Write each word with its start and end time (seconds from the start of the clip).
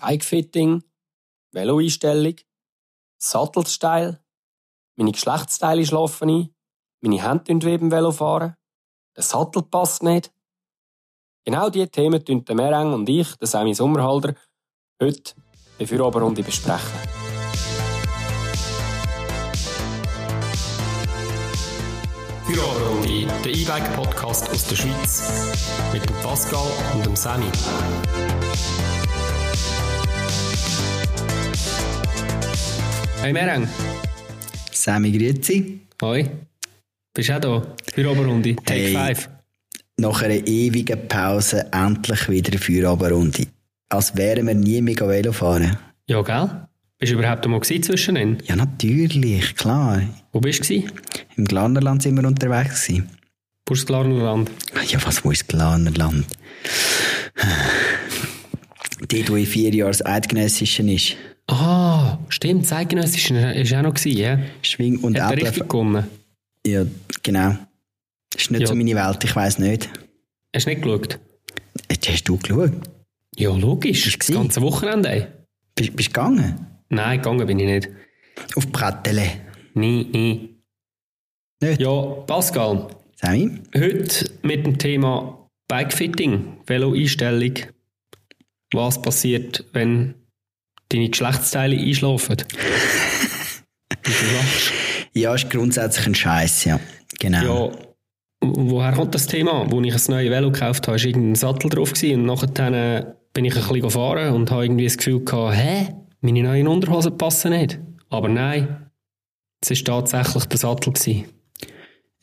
Bikefitting, 0.00 0.82
Veloeinstellung, 1.52 2.36
Sattelstyle, 3.18 4.22
meine 4.96 5.12
Geschlechtsteile 5.12 5.84
schlafen 5.84 6.30
ein, 6.30 6.54
meine 7.00 7.22
Hände 7.22 7.44
tun 7.44 7.58
beim 7.60 7.90
Velofahren, 7.90 8.56
der 9.16 9.22
Sattel 9.22 9.62
passt 9.62 10.02
nicht. 10.02 10.32
Genau 11.44 11.70
diese 11.70 11.90
Themen 11.90 12.24
tun 12.24 12.44
der 12.44 12.54
Mereng 12.54 12.92
und 12.92 13.08
ich, 13.08 13.34
der 13.36 13.48
Sammy 13.48 13.74
Sommerhalder, 13.74 14.34
heute 15.02 15.34
bei 15.78 15.86
Feierabendrunde 15.86 16.42
besprechen. 16.42 17.00
Feierabendrunde, 22.44 23.26
der 23.44 23.52
E-Bike-Podcast 23.52 24.50
aus 24.50 24.66
der 24.66 24.76
Schweiz. 24.76 25.52
Mit 25.92 26.08
dem 26.08 26.16
Pascal 26.16 26.66
und 26.94 27.06
dem 27.06 27.16
Sammy. 27.16 27.50
Hey 33.22 33.32
Mereng. 33.32 33.68
Sammy, 34.72 35.10
grüezi. 35.12 35.80
Hoi. 36.02 36.24
Bist 37.14 37.28
du 37.28 37.34
auch 37.36 37.40
da? 37.40 37.74
Feierabendrunde, 37.92 38.56
Take 38.56 38.80
Hey. 38.80 39.14
5. 39.14 39.28
Nach 39.98 40.22
einer 40.22 40.46
ewigen 40.46 41.08
Pause 41.08 41.66
endlich 41.72 42.28
wieder 42.28 42.50
eine 42.52 42.58
Feierabendrunde. 42.58 43.46
Als 43.90 44.16
wären 44.16 44.46
wir 44.46 44.54
nie 44.54 44.80
mehr 44.80 44.96
Velo 45.08 45.32
fahren. 45.32 45.76
Ja, 46.06 46.22
gell? 46.22 46.66
Bist 46.98 47.12
du 47.12 47.18
überhaupt 47.18 47.44
einmal 47.44 47.60
gewesen 47.60 47.82
zwischen 47.82 48.16
ihnen? 48.16 48.38
Ja, 48.46 48.56
natürlich, 48.56 49.54
klar. 49.56 50.02
Wo 50.32 50.40
bist 50.40 50.68
du? 50.70 50.84
Im 51.36 51.44
Glarnerland 51.44 52.02
sind 52.02 52.16
wir 52.16 52.26
unterwegs 52.26 52.86
gewesen. 52.86 53.10
Bursklarnerland. 53.64 54.50
Ja, 54.88 54.98
was 55.04 55.24
muss 55.24 55.46
Glarnerland? 55.46 56.26
Dort, 59.08 59.30
wo 59.30 59.36
in 59.36 59.46
vier 59.46 59.74
Jahren 59.74 59.92
das 59.92 60.04
Eidgenössische 60.04 60.82
ist. 60.90 61.16
Ah, 61.52 62.18
stimmt, 62.28 62.64
Zeitgenössisch 62.66 63.30
ist 63.30 63.74
auch 63.74 63.82
noch 63.82 63.94
gewesen, 63.94 64.16
ja? 64.18 64.38
Schwing 64.62 64.98
und 65.00 65.20
Hat 65.20 65.32
er 65.36 65.46
richtig 65.48 65.68
gewonnen? 65.68 66.04
Ja, 66.64 66.84
genau. 67.22 67.56
Ist 68.36 68.50
nicht 68.52 68.60
Ja. 68.60 68.66
so 68.68 68.74
meine 68.76 68.94
Welt, 68.94 69.24
ich 69.24 69.34
weiss 69.34 69.58
nicht. 69.58 69.88
Hast 70.54 70.66
du 70.66 70.70
nicht 70.70 70.82
geschaut? 70.82 71.18
Jetzt 71.90 72.08
hast 72.08 72.24
du 72.24 72.36
geschaut. 72.36 72.72
Ja, 73.36 73.50
logisch. 73.50 74.04
Bist 74.04 74.16
Das 74.20 74.26
gewesen? 74.26 74.42
ganze 74.42 74.60
Wochenende. 74.62 75.32
Bist 75.74 75.96
bist 75.96 76.08
du 76.10 76.12
gegangen? 76.12 76.66
Nein, 76.88 77.18
gegangen 77.18 77.46
bin 77.46 77.58
ich 77.58 77.66
nicht. 77.66 77.88
Auf 78.56 78.70
Pratele. 78.70 79.24
Nie, 79.74 80.04
nie. 80.04 80.56
Nicht? 81.62 81.80
Ja, 81.80 82.00
Pascal, 82.26 82.88
Sammy? 83.16 83.50
heute 83.76 84.30
mit 84.42 84.64
dem 84.66 84.78
Thema 84.78 85.48
Bikefitting, 85.68 86.58
Veloeinstellung. 86.66 87.54
Was 88.72 89.02
passiert, 89.02 89.64
wenn 89.72 90.14
deine 90.90 91.08
Geschlechtsteile 91.08 91.76
einschlafen? 91.76 92.36
Du. 94.02 94.10
Ja, 95.14 95.34
ist 95.34 95.50
grundsätzlich 95.50 96.06
ein 96.06 96.14
Scheiß, 96.14 96.64
ja. 96.64 96.80
Genau. 97.18 97.70
Ja, 97.70 97.76
woher 98.42 98.92
kommt 98.92 99.14
das 99.14 99.26
Thema? 99.26 99.62
Als 99.62 99.70
ich 99.72 99.74
ein 99.74 99.82
neues 99.82 100.30
Velo 100.30 100.50
gekauft 100.50 100.86
habe, 100.88 100.98
war 100.98 101.04
irgendein 101.04 101.34
Sattel 101.34 101.68
drauf 101.70 101.92
gewesen 101.92 102.20
und 102.20 102.26
nachher 102.26 103.16
bin 103.32 103.44
ich 103.44 103.54
ein 103.54 103.60
bisschen 103.62 103.80
gefahren 103.82 104.32
und 104.34 104.50
habe 104.50 104.64
irgendwie 104.64 104.84
das 104.84 104.96
Gefühl 104.96 105.24
gehabt, 105.24 105.56
hä, 105.56 105.88
meine 106.20 106.42
neuen 106.42 106.66
Unterhosen 106.68 107.16
passen 107.18 107.52
nicht. 107.52 107.78
Aber 108.08 108.28
nein, 108.28 108.90
es 109.60 109.70
war 109.70 110.02
tatsächlich 110.02 110.44
der 110.46 110.58
Sattel. 110.58 110.92
Gewesen. 110.92 111.24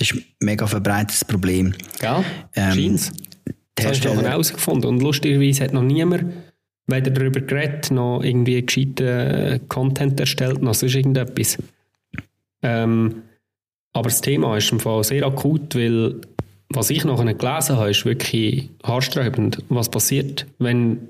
ist 0.01 0.13
ein 0.13 0.25
mega 0.39 0.65
verbreitetes 0.67 1.23
Problem. 1.23 1.73
Gell? 1.99 2.23
Ähm, 2.55 2.73
Scheint's. 2.73 3.11
Das 3.75 3.85
ich 3.85 3.85
Hersteller- 4.03 4.15
nachher 4.15 4.29
herausgefunden. 4.31 4.89
Und 4.89 5.01
lustigerweise 5.01 5.63
hat 5.63 5.73
noch 5.73 5.83
niemand 5.83 6.33
weder 6.87 7.11
darüber 7.11 7.41
geredet, 7.41 7.91
noch 7.91 8.21
irgendwie 8.23 8.65
gescheiten 8.65 9.67
Content 9.67 10.19
erstellt, 10.19 10.61
noch 10.61 10.73
sonst 10.73 10.95
irgendetwas. 10.95 11.57
Ähm, 12.63 13.23
aber 13.93 14.09
das 14.09 14.21
Thema 14.21 14.57
ist 14.57 14.71
im 14.71 14.79
Fall 14.79 15.03
sehr 15.03 15.25
akut, 15.25 15.75
weil 15.75 16.21
was 16.69 16.89
ich 16.89 17.03
nachher 17.05 17.33
gelesen 17.33 17.77
habe, 17.77 17.91
ist 17.91 18.05
wirklich 18.05 18.69
haarsträubend. 18.83 19.63
Was 19.69 19.89
passiert, 19.89 20.45
wenn 20.59 21.09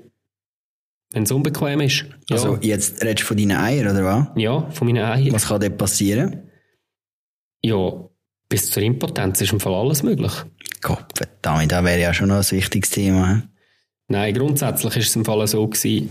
wenn 1.12 1.22
es 1.22 1.32
unbequem 1.32 1.80
ist? 1.80 2.04
Ja, 2.28 2.36
Also 2.36 2.58
jetzt 2.60 3.02
redest 3.02 3.20
du 3.22 3.24
von 3.28 3.36
deinen 3.38 3.52
Eiern, 3.56 3.88
oder 3.96 4.04
was? 4.04 4.26
ja 4.36 4.68
von 4.70 4.86
meinen 4.86 5.02
Eiern. 5.04 5.32
Was 5.32 5.46
kann 5.48 5.60
dort 5.60 5.78
passieren? 5.78 6.42
Ja, 7.64 7.92
bis 8.48 8.70
zur 8.70 8.82
Impotenz 8.82 9.40
ist 9.40 9.52
im 9.52 9.58
Fall 9.60 9.74
alles 9.74 10.02
möglich. 10.02 10.32
Gott 10.82 11.06
verdammt, 11.16 11.72
das 11.72 11.84
wäre 11.84 12.00
ja 12.00 12.12
schon 12.14 12.28
noch 12.28 12.36
ein 12.36 12.50
wichtiges 12.50 12.90
Thema. 12.90 13.42
Nein, 14.08 14.34
grundsätzlich 14.34 14.96
ist 14.96 15.08
es 15.08 15.16
im 15.16 15.24
Fall 15.24 15.46
so 15.46 15.66
gewesen, 15.66 16.10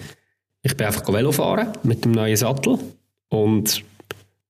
ich 0.61 0.77
bin 0.77 0.87
einfach 0.87 1.11
Velo 1.11 1.31
fahren 1.31 1.73
mit 1.83 2.05
dem 2.05 2.11
neuen 2.11 2.35
Sattel 2.35 2.77
und 3.29 3.83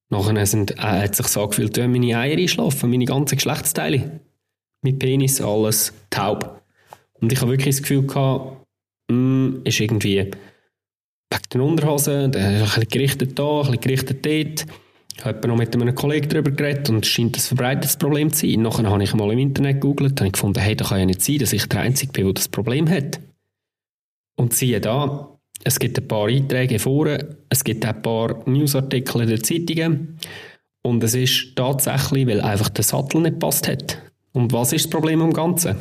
nachher 0.09 0.45
sind, 0.45 0.71
äh, 0.71 1.03
hat 1.03 1.15
sich 1.15 1.27
so 1.27 1.43
angefühlt, 1.43 1.77
wenn 1.77 1.91
meine 1.91 2.17
Eier 2.17 2.37
einschlafen, 2.37 2.89
meine 2.89 3.05
ganzen 3.05 3.35
Geschlechtsteile. 3.35 4.19
Mein 4.81 4.99
Penis, 4.99 5.41
alles 5.41 5.93
taub. 6.09 6.61
Und 7.13 7.31
ich 7.31 7.41
habe 7.41 7.51
wirklich 7.51 7.75
das 7.75 7.81
Gefühl 7.81 8.05
gehabt, 8.05 8.65
mh, 9.09 9.61
ist 9.63 9.79
irgendwie 9.79 10.17
wegen 10.17 11.49
den 11.53 11.61
Unterhosen, 11.61 12.33
ist 12.33 12.37
ein 12.37 12.63
bisschen 12.63 12.87
gerichtet 12.89 13.39
da, 13.39 13.43
ein 13.43 13.61
bisschen 13.61 13.81
gerichtet 13.81 14.25
dort. 14.25 14.65
Ich 15.17 15.25
habe 15.25 15.47
noch 15.47 15.57
mit 15.57 15.75
einem 15.75 15.95
Kollegen 15.95 16.29
darüber 16.29 16.51
geredet 16.51 16.89
und 16.89 17.03
es 17.03 17.11
scheint 17.11 17.35
ein 17.35 17.41
verbreitetes 17.41 17.97
Problem 17.97 18.31
zu 18.31 18.47
sein. 18.47 18.61
Nachher 18.61 18.87
habe 18.89 19.03
ich 19.03 19.13
mal 19.15 19.31
im 19.31 19.39
Internet 19.39 19.81
gegoogelt 19.81 20.21
und 20.21 20.31
gefunden, 20.31 20.59
hey, 20.59 20.75
das 20.75 20.89
kann 20.89 20.99
ja 20.99 21.05
nicht 21.05 21.23
sein, 21.23 21.39
dass 21.39 21.53
ich 21.53 21.65
der 21.65 21.81
Einzige 21.81 22.11
bin, 22.11 22.25
der 22.25 22.33
das 22.33 22.47
Problem 22.47 22.87
hat. 22.87 23.19
Und 24.37 24.53
siehe 24.53 24.79
da, 24.79 25.37
es 25.63 25.79
gibt 25.79 25.97
ein 25.97 26.07
paar 26.07 26.27
Einträge 26.27 26.75
in 26.75 26.79
Foren, 26.79 27.35
es 27.49 27.63
gibt 27.63 27.85
auch 27.85 27.89
ein 27.89 28.01
paar 28.01 28.47
Newsartikel 28.47 29.21
in 29.21 29.27
den 29.29 29.43
Zeitungen 29.43 30.19
und 30.83 31.03
es 31.03 31.15
ist 31.15 31.55
tatsächlich, 31.55 32.27
weil 32.27 32.41
einfach 32.41 32.69
der 32.69 32.83
Sattel 32.83 33.21
nicht 33.21 33.39
passt 33.39 33.67
hat. 33.67 34.01
Und 34.33 34.53
was 34.53 34.73
ist 34.73 34.85
das 34.85 34.91
Problem 34.91 35.21
am 35.21 35.33
Ganzen? 35.33 35.75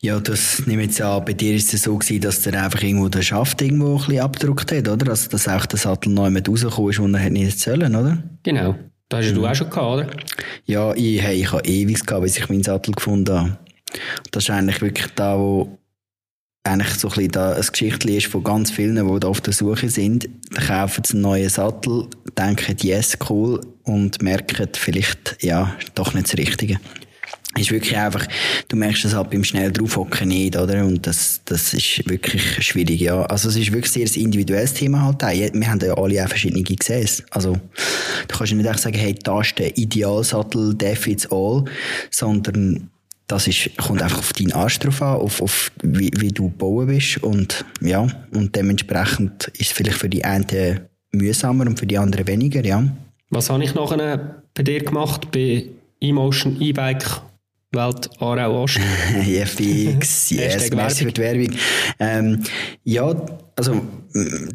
Ja, 0.00 0.18
das 0.18 0.66
nehme 0.66 0.82
ich 0.82 0.88
jetzt 0.88 1.02
an, 1.02 1.24
bei 1.24 1.32
dir 1.32 1.54
ist 1.54 1.74
es 1.74 1.82
so 1.82 1.96
gewesen, 1.96 2.22
dass 2.22 2.42
der 2.42 2.64
einfach 2.64 2.82
irgendwo 2.82 3.08
den 3.08 3.22
Schaft 3.22 3.62
irgendwo 3.62 3.92
ein 3.92 3.98
bisschen 3.98 4.20
abgedruckt 4.20 4.72
hat, 4.72 4.88
oder? 4.88 5.10
Also, 5.10 5.28
dass 5.28 5.46
auch 5.46 5.66
der 5.66 5.78
Sattel 5.78 6.12
neu 6.12 6.30
mit 6.30 6.48
rausgekommen 6.48 6.90
ist, 6.90 6.98
und 6.98 7.14
er 7.14 7.24
hat 7.24 7.32
nicht 7.32 7.60
sollen, 7.60 7.94
oder? 7.94 8.22
Genau, 8.42 8.74
da 9.08 9.18
hast 9.18 9.32
du 9.32 9.46
auch 9.46 9.54
schon 9.54 9.70
gehabt, 9.70 9.86
oder? 9.86 10.10
Ja, 10.66 10.92
ich, 10.94 11.22
hey, 11.22 11.40
ich 11.42 11.52
habe 11.52 11.64
ewig 11.68 12.04
gehabt, 12.04 12.24
bis 12.24 12.36
ich 12.36 12.48
meinen 12.48 12.64
Sattel 12.64 12.94
gefunden 12.94 13.38
habe. 13.38 13.58
Das 14.30 14.44
ist 14.44 14.50
eigentlich 14.50 14.80
wirklich 14.80 15.08
da, 15.14 15.38
wo 15.38 15.78
eigentlich 16.64 16.94
so 16.94 17.08
ein 17.08 17.14
bisschen 17.14 17.32
da 17.32 17.54
ein 17.54 17.66
Geschichtchen 17.66 18.16
ist 18.16 18.26
von 18.26 18.44
ganz 18.44 18.70
vielen, 18.70 18.94
die 18.94 19.20
da 19.20 19.28
auf 19.28 19.40
der 19.40 19.52
Suche 19.52 19.90
sind. 19.90 20.28
Kaufen 20.66 21.02
sie 21.04 21.14
einen 21.14 21.22
neuen 21.22 21.48
Sattel, 21.48 22.06
denken, 22.38 22.76
yes, 22.80 23.18
cool, 23.28 23.60
und 23.84 24.22
merken 24.22 24.68
vielleicht, 24.74 25.36
ja, 25.40 25.74
doch 25.94 26.14
nicht 26.14 26.28
das 26.28 26.38
Richtige. 26.38 26.78
Ist 27.58 27.70
wirklich 27.70 27.94
einfach, 27.98 28.26
du 28.68 28.76
merkst 28.76 29.04
das 29.04 29.14
halt 29.14 29.28
beim 29.30 29.44
schnell 29.44 29.70
draufhocken 29.70 30.28
nicht, 30.28 30.56
oder? 30.56 30.86
Und 30.86 31.06
das, 31.06 31.42
das 31.44 31.74
ist 31.74 32.08
wirklich 32.08 32.42
schwierig, 32.64 33.00
ja. 33.00 33.22
Also 33.24 33.50
es 33.50 33.56
ist 33.56 33.72
wirklich 33.72 33.92
sehr 33.92 34.06
ein 34.06 34.24
individuelles 34.24 34.72
Thema 34.72 35.02
halt 35.02 35.22
auch. 35.22 35.30
Wir 35.30 35.70
haben 35.70 35.80
ja 35.80 35.94
alle 35.94 36.24
auch 36.24 36.28
verschiedene 36.28 36.62
Gesäße. 36.62 37.24
Also, 37.30 37.52
du 37.52 38.36
kannst 38.36 38.52
ja 38.52 38.56
nicht 38.56 38.66
einfach 38.66 38.80
sagen, 38.80 38.96
hey, 38.96 39.14
das 39.22 39.48
ist 39.48 39.58
der 39.58 39.76
Idealsattel, 39.76 40.74
der 40.74 40.96
fits 40.96 41.30
all, 41.30 41.64
sondern 42.10 42.88
das 43.26 43.46
ist, 43.46 43.76
kommt 43.76 44.02
einfach 44.02 44.18
auf 44.18 44.32
deinen 44.32 44.52
Arsch 44.52 44.78
drauf 44.78 45.00
an, 45.02 45.16
auf, 45.16 45.40
auf 45.40 45.72
wie, 45.82 46.10
wie 46.16 46.32
du 46.32 46.48
bauen 46.48 46.86
bist 46.86 47.22
und, 47.22 47.64
ja, 47.80 48.06
und 48.32 48.54
dementsprechend 48.54 49.48
ist 49.48 49.60
es 49.60 49.72
vielleicht 49.72 49.98
für 49.98 50.08
die 50.08 50.24
einen 50.24 50.80
mühsamer 51.12 51.66
und 51.66 51.78
für 51.78 51.86
die 51.86 51.98
anderen 51.98 52.26
weniger, 52.26 52.64
ja. 52.64 52.84
Was 53.30 53.48
habe 53.48 53.64
ich 53.64 53.74
nachher 53.74 54.42
bei 54.54 54.62
dir 54.62 54.80
gemacht, 54.80 55.30
bei 55.30 55.66
E-Motion, 56.00 56.60
E-Bike, 56.60 57.22
Welt, 57.72 58.10
Aarau 58.18 58.64
Ost? 58.64 58.78
ja, 59.26 59.46
fix. 59.46 60.30
Yes, 60.30 60.70
merci 60.70 61.04
für 61.04 61.12
die 61.12 61.20
Werbung. 61.20 61.56
Ähm, 61.98 62.42
ja, 62.84 63.14
also, 63.56 63.80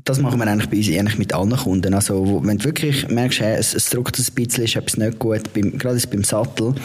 das 0.04 0.20
machen 0.20 0.40
wir 0.40 0.48
eigentlich 0.48 0.70
bei 0.70 0.78
uns 0.78 0.90
eigentlich 0.90 1.18
mit 1.18 1.34
allen 1.34 1.56
Kunden. 1.56 1.94
Also, 1.96 2.42
wenn 2.44 2.60
du 2.60 2.66
wirklich 2.66 3.08
merkst, 3.08 3.40
hey, 3.40 3.56
es, 3.56 3.74
es 3.74 3.90
drückt 3.90 4.20
ein 4.20 4.26
bisschen, 4.36 4.66
ist 4.66 4.76
etwas 4.76 4.98
nicht 4.98 5.18
gut, 5.18 5.52
beim, 5.54 5.78
gerade 5.78 6.00
beim 6.08 6.24
Sattel, 6.24 6.76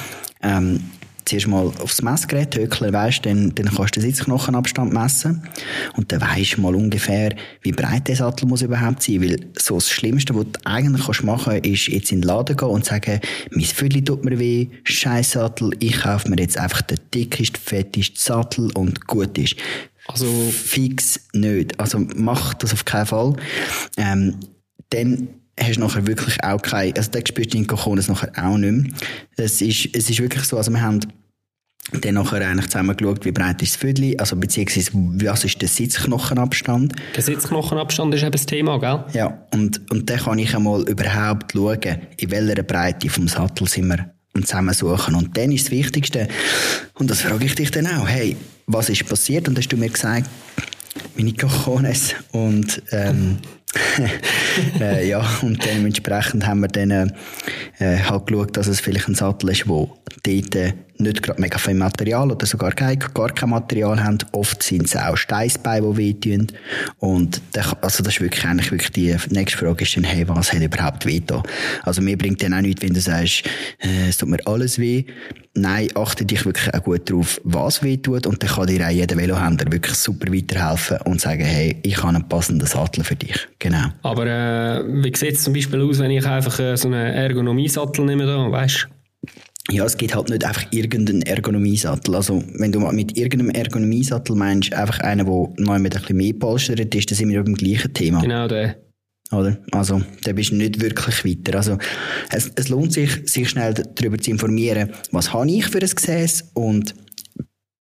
ähm, 0.42 0.80
zuerst 1.24 1.46
mal 1.46 1.70
aufs 1.80 2.02
Messgerät 2.02 2.56
hökeln, 2.56 2.92
weißt, 2.92 3.24
dann, 3.26 3.54
dann 3.54 3.66
kannst 3.66 3.96
du 3.96 4.00
den 4.00 4.10
Sitzknochenabstand 4.10 4.92
messen. 4.92 5.42
Und 5.96 6.12
dann 6.12 6.20
weisst 6.20 6.56
du 6.56 6.60
mal 6.60 6.74
ungefähr, 6.74 7.34
wie 7.62 7.72
breit 7.72 8.08
der 8.08 8.16
Sattel 8.16 8.46
muss 8.46 8.62
überhaupt 8.62 9.02
sein. 9.02 9.22
Weil 9.22 9.46
so 9.58 9.74
das 9.74 9.88
Schlimmste, 9.90 10.34
was 10.34 10.44
du 10.44 10.60
eigentlich 10.64 11.04
kannst 11.04 11.24
machen 11.24 11.52
kannst, 11.52 11.66
ist 11.66 11.88
jetzt 11.88 12.12
in 12.12 12.20
den 12.20 12.28
Laden 12.28 12.56
gehen 12.56 12.68
und 12.68 12.84
sagen, 12.84 13.20
mein 13.50 13.64
Viertel 13.64 14.04
tut 14.04 14.24
mir 14.24 14.38
weh, 14.38 14.68
scheiß 14.84 15.32
Sattel, 15.32 15.70
ich 15.78 16.00
kaufe 16.00 16.28
mir 16.28 16.40
jetzt 16.40 16.58
einfach 16.58 16.82
den 16.82 16.98
dicksten, 17.14 17.60
fettesten 17.62 18.16
Sattel 18.16 18.70
und 18.72 19.06
gut 19.06 19.36
ist. 19.38 19.56
Also- 20.06 20.26
Fix 20.50 21.20
nicht. 21.32 21.78
Also 21.78 22.04
mach 22.16 22.54
das 22.54 22.72
auf 22.72 22.84
keinen 22.84 23.06
Fall. 23.06 23.36
Ähm, 23.96 24.36
dann 24.90 25.28
hast 25.58 25.76
du 25.76 25.80
nachher 25.80 26.06
wirklich 26.06 26.42
auch 26.42 26.60
kein, 26.60 26.96
also 26.96 27.10
dann 27.10 27.26
spürst 27.26 27.52
du 27.52 27.58
den 27.58 27.66
Kochonis 27.66 28.08
nachher 28.08 28.32
auch 28.36 28.56
nicht 28.56 28.72
mehr. 28.72 28.92
Es 29.36 29.60
ist, 29.60 29.88
es 29.94 30.08
ist 30.10 30.20
wirklich 30.20 30.44
so, 30.44 30.56
also 30.56 30.70
wir 30.70 30.80
haben 30.80 31.00
dann 31.90 32.14
nachher 32.14 32.46
eigentlich 32.46 32.68
zusammen 32.68 32.96
geschaut, 32.96 33.24
wie 33.24 33.32
breit 33.32 33.60
ist 33.60 33.74
das 33.74 33.80
Viertel, 33.80 34.14
also 34.18 34.36
beziehungsweise 34.36 34.92
was 34.94 35.44
ist 35.44 35.60
der 35.60 35.68
Sitzknochenabstand. 35.68 36.94
Der 37.14 37.22
Sitzknochenabstand 37.22 38.14
ist 38.14 38.22
eben 38.22 38.32
das 38.32 38.46
Thema, 38.46 38.78
gell? 38.78 39.04
Ja, 39.12 39.46
und, 39.52 39.90
und 39.90 40.08
dann 40.08 40.18
kann 40.18 40.38
ich 40.38 40.54
einmal 40.54 40.82
überhaupt 40.88 41.52
schauen, 41.52 41.98
in 42.16 42.30
welcher 42.30 42.62
Breite 42.62 43.10
vom 43.10 43.28
Sattel 43.28 43.68
sind 43.68 43.88
wir 43.88 44.12
und 44.34 44.46
zusammen 44.46 44.74
suchen. 44.74 45.14
Und 45.14 45.36
dann 45.36 45.52
ist 45.52 45.66
das 45.66 45.70
Wichtigste, 45.72 46.28
und 46.94 47.10
das 47.10 47.22
frage 47.22 47.44
ich 47.44 47.54
dich 47.54 47.70
dann 47.70 47.86
auch, 47.86 48.08
hey, 48.08 48.36
was 48.66 48.88
ist 48.88 49.06
passiert? 49.06 49.48
Und 49.48 49.58
hast 49.58 49.68
du 49.68 49.76
mir 49.76 49.90
gesagt, 49.90 50.30
meine 51.16 51.32
Cojones 51.32 52.14
und 52.32 52.82
ähm, 52.90 53.38
äh, 54.80 55.08
ja, 55.08 55.24
und 55.42 55.64
dementsprechend 55.64 56.46
haben 56.46 56.60
wir 56.60 56.68
dann 56.68 57.12
äh, 57.78 57.98
halt 57.98 58.26
geschaut, 58.26 58.56
dass 58.56 58.66
es 58.66 58.80
vielleicht 58.80 59.08
ein 59.08 59.14
Sattel 59.14 59.50
ist, 59.50 59.64
der 60.26 60.42
dort 60.42 60.74
nicht 61.02 61.22
gerade 61.22 61.40
mega 61.40 61.58
viel 61.58 61.74
Material 61.74 62.30
oder 62.30 62.46
sogar 62.46 62.72
gar 62.72 63.30
kein 63.30 63.50
Material 63.50 64.02
haben. 64.02 64.18
Oft 64.32 64.62
sind 64.62 64.86
es 64.86 64.96
auch 64.96 65.16
Steißbeine, 65.16 65.92
die 65.92 65.96
wehtun. 65.96 66.46
Und 66.98 67.40
der, 67.54 67.64
also 67.82 68.02
das 68.02 68.14
ist 68.14 68.20
wirklich 68.20 68.44
eigentlich 68.44 68.70
wirklich 68.70 68.92
die 68.92 69.16
nächste 69.30 69.58
Frage 69.58 69.82
ist 69.82 69.96
dann, 69.96 70.04
hey, 70.04 70.28
was 70.28 70.52
hat 70.52 70.62
überhaupt 70.62 71.06
weh 71.06 71.20
da? 71.24 71.42
Also 71.82 72.02
mir 72.02 72.16
bringt 72.16 72.42
dann 72.42 72.54
auch 72.54 72.60
nichts, 72.60 72.82
wenn 72.82 72.94
du 72.94 73.00
sagst, 73.00 73.44
äh, 73.78 74.08
es 74.08 74.16
tut 74.16 74.28
mir 74.28 74.38
alles 74.46 74.78
weh. 74.78 75.04
Nein, 75.54 75.88
achte 75.94 76.24
dich 76.24 76.46
wirklich 76.46 76.72
auch 76.72 76.82
gut 76.82 77.10
darauf, 77.10 77.38
was 77.44 77.82
weh 77.82 77.98
tut 77.98 78.26
und 78.26 78.42
dann 78.42 78.48
kann 78.48 78.66
dir 78.66 78.86
auch 78.86 78.90
jeder 78.90 79.16
Velohändler 79.16 79.70
wirklich 79.70 79.96
super 79.96 80.32
weiterhelfen 80.32 80.98
und 81.04 81.20
sagen, 81.20 81.44
hey, 81.44 81.76
ich 81.82 81.98
habe 81.98 82.08
einen 82.08 82.26
passenden 82.26 82.66
Sattel 82.66 83.04
für 83.04 83.16
dich. 83.16 83.48
Genau. 83.58 83.88
Aber 84.02 84.26
äh, 84.26 84.82
wie 84.86 85.14
sieht 85.14 85.34
es 85.34 85.42
zum 85.42 85.52
Beispiel 85.52 85.82
aus, 85.82 85.98
wenn 85.98 86.10
ich 86.10 86.26
einfach 86.26 86.58
äh, 86.58 86.76
so 86.76 86.88
einen 86.88 87.14
Ergonomiesattel 87.14 88.04
nehme 88.06 88.24
da, 88.24 88.50
weißt 88.50 88.88
ja, 89.70 89.84
es 89.84 89.96
geht 89.96 90.14
halt 90.14 90.28
nicht 90.28 90.44
einfach 90.44 90.64
irgendeinen 90.72 91.22
Ergonomiesattel. 91.22 92.16
Also, 92.16 92.42
wenn 92.54 92.72
du 92.72 92.80
mit 92.80 93.16
irgendeinem 93.16 93.50
Ergonomiesattel 93.50 94.34
meinst, 94.34 94.72
einfach 94.74 94.98
einen, 95.00 95.26
der 95.26 95.64
neu 95.64 95.78
mit 95.78 95.94
ein 95.94 96.00
bisschen 96.00 96.16
mehr 96.16 96.32
polstert 96.32 96.94
ist, 96.94 97.10
dann 97.10 97.16
sind 97.16 97.30
wir 97.30 97.42
beim 97.42 97.54
gleichen 97.54 97.94
Thema. 97.94 98.20
Genau, 98.20 98.48
der. 98.48 98.76
Oder? 99.30 99.58
Also, 99.70 100.02
da 100.24 100.32
bist 100.32 100.50
du 100.50 100.56
nicht 100.56 100.80
wirklich 100.80 101.24
weiter. 101.24 101.56
Also, 101.56 101.78
es, 102.30 102.50
es 102.56 102.68
lohnt 102.68 102.92
sich, 102.92 103.10
sich 103.30 103.48
schnell 103.48 103.74
darüber 103.74 104.18
zu 104.18 104.30
informieren, 104.30 104.90
was 105.12 105.32
habe 105.32 105.50
ich 105.50 105.66
für 105.66 105.80
ein 105.80 105.88
Gesäß 105.88 106.50
und 106.54 106.94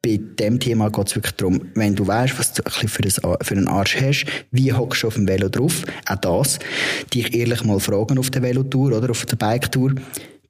bei 0.03 0.19
dem 0.39 0.59
Thema 0.59 0.91
geht 0.91 1.09
es 1.09 1.15
wirklich 1.15 1.35
darum, 1.35 1.61
wenn 1.75 1.95
du 1.95 2.07
weißt, 2.07 2.39
was 2.39 2.55
du 2.55 2.63
ein 2.65 2.89
für, 2.89 3.03
ein, 3.03 3.37
für 3.43 3.55
einen 3.55 3.69
Arsch 3.69 4.01
hast, 4.01 4.25
wie 4.51 4.73
hockst 4.73 5.03
du 5.03 5.09
auf 5.09 5.15
dem 5.15 5.29
Velo 5.29 5.51
drauf, 5.51 5.83
auch 6.07 6.17
das, 6.17 6.59
dich 7.13 7.35
ehrlich 7.35 7.65
mal 7.65 7.81
fragen 7.81 8.19
auf 8.19 8.31
der 8.31 8.43
Velotour 8.43 8.97
oder 8.97 9.11
auf 9.11 9.27
der 9.27 9.37
Bike-Tour, 9.37 9.97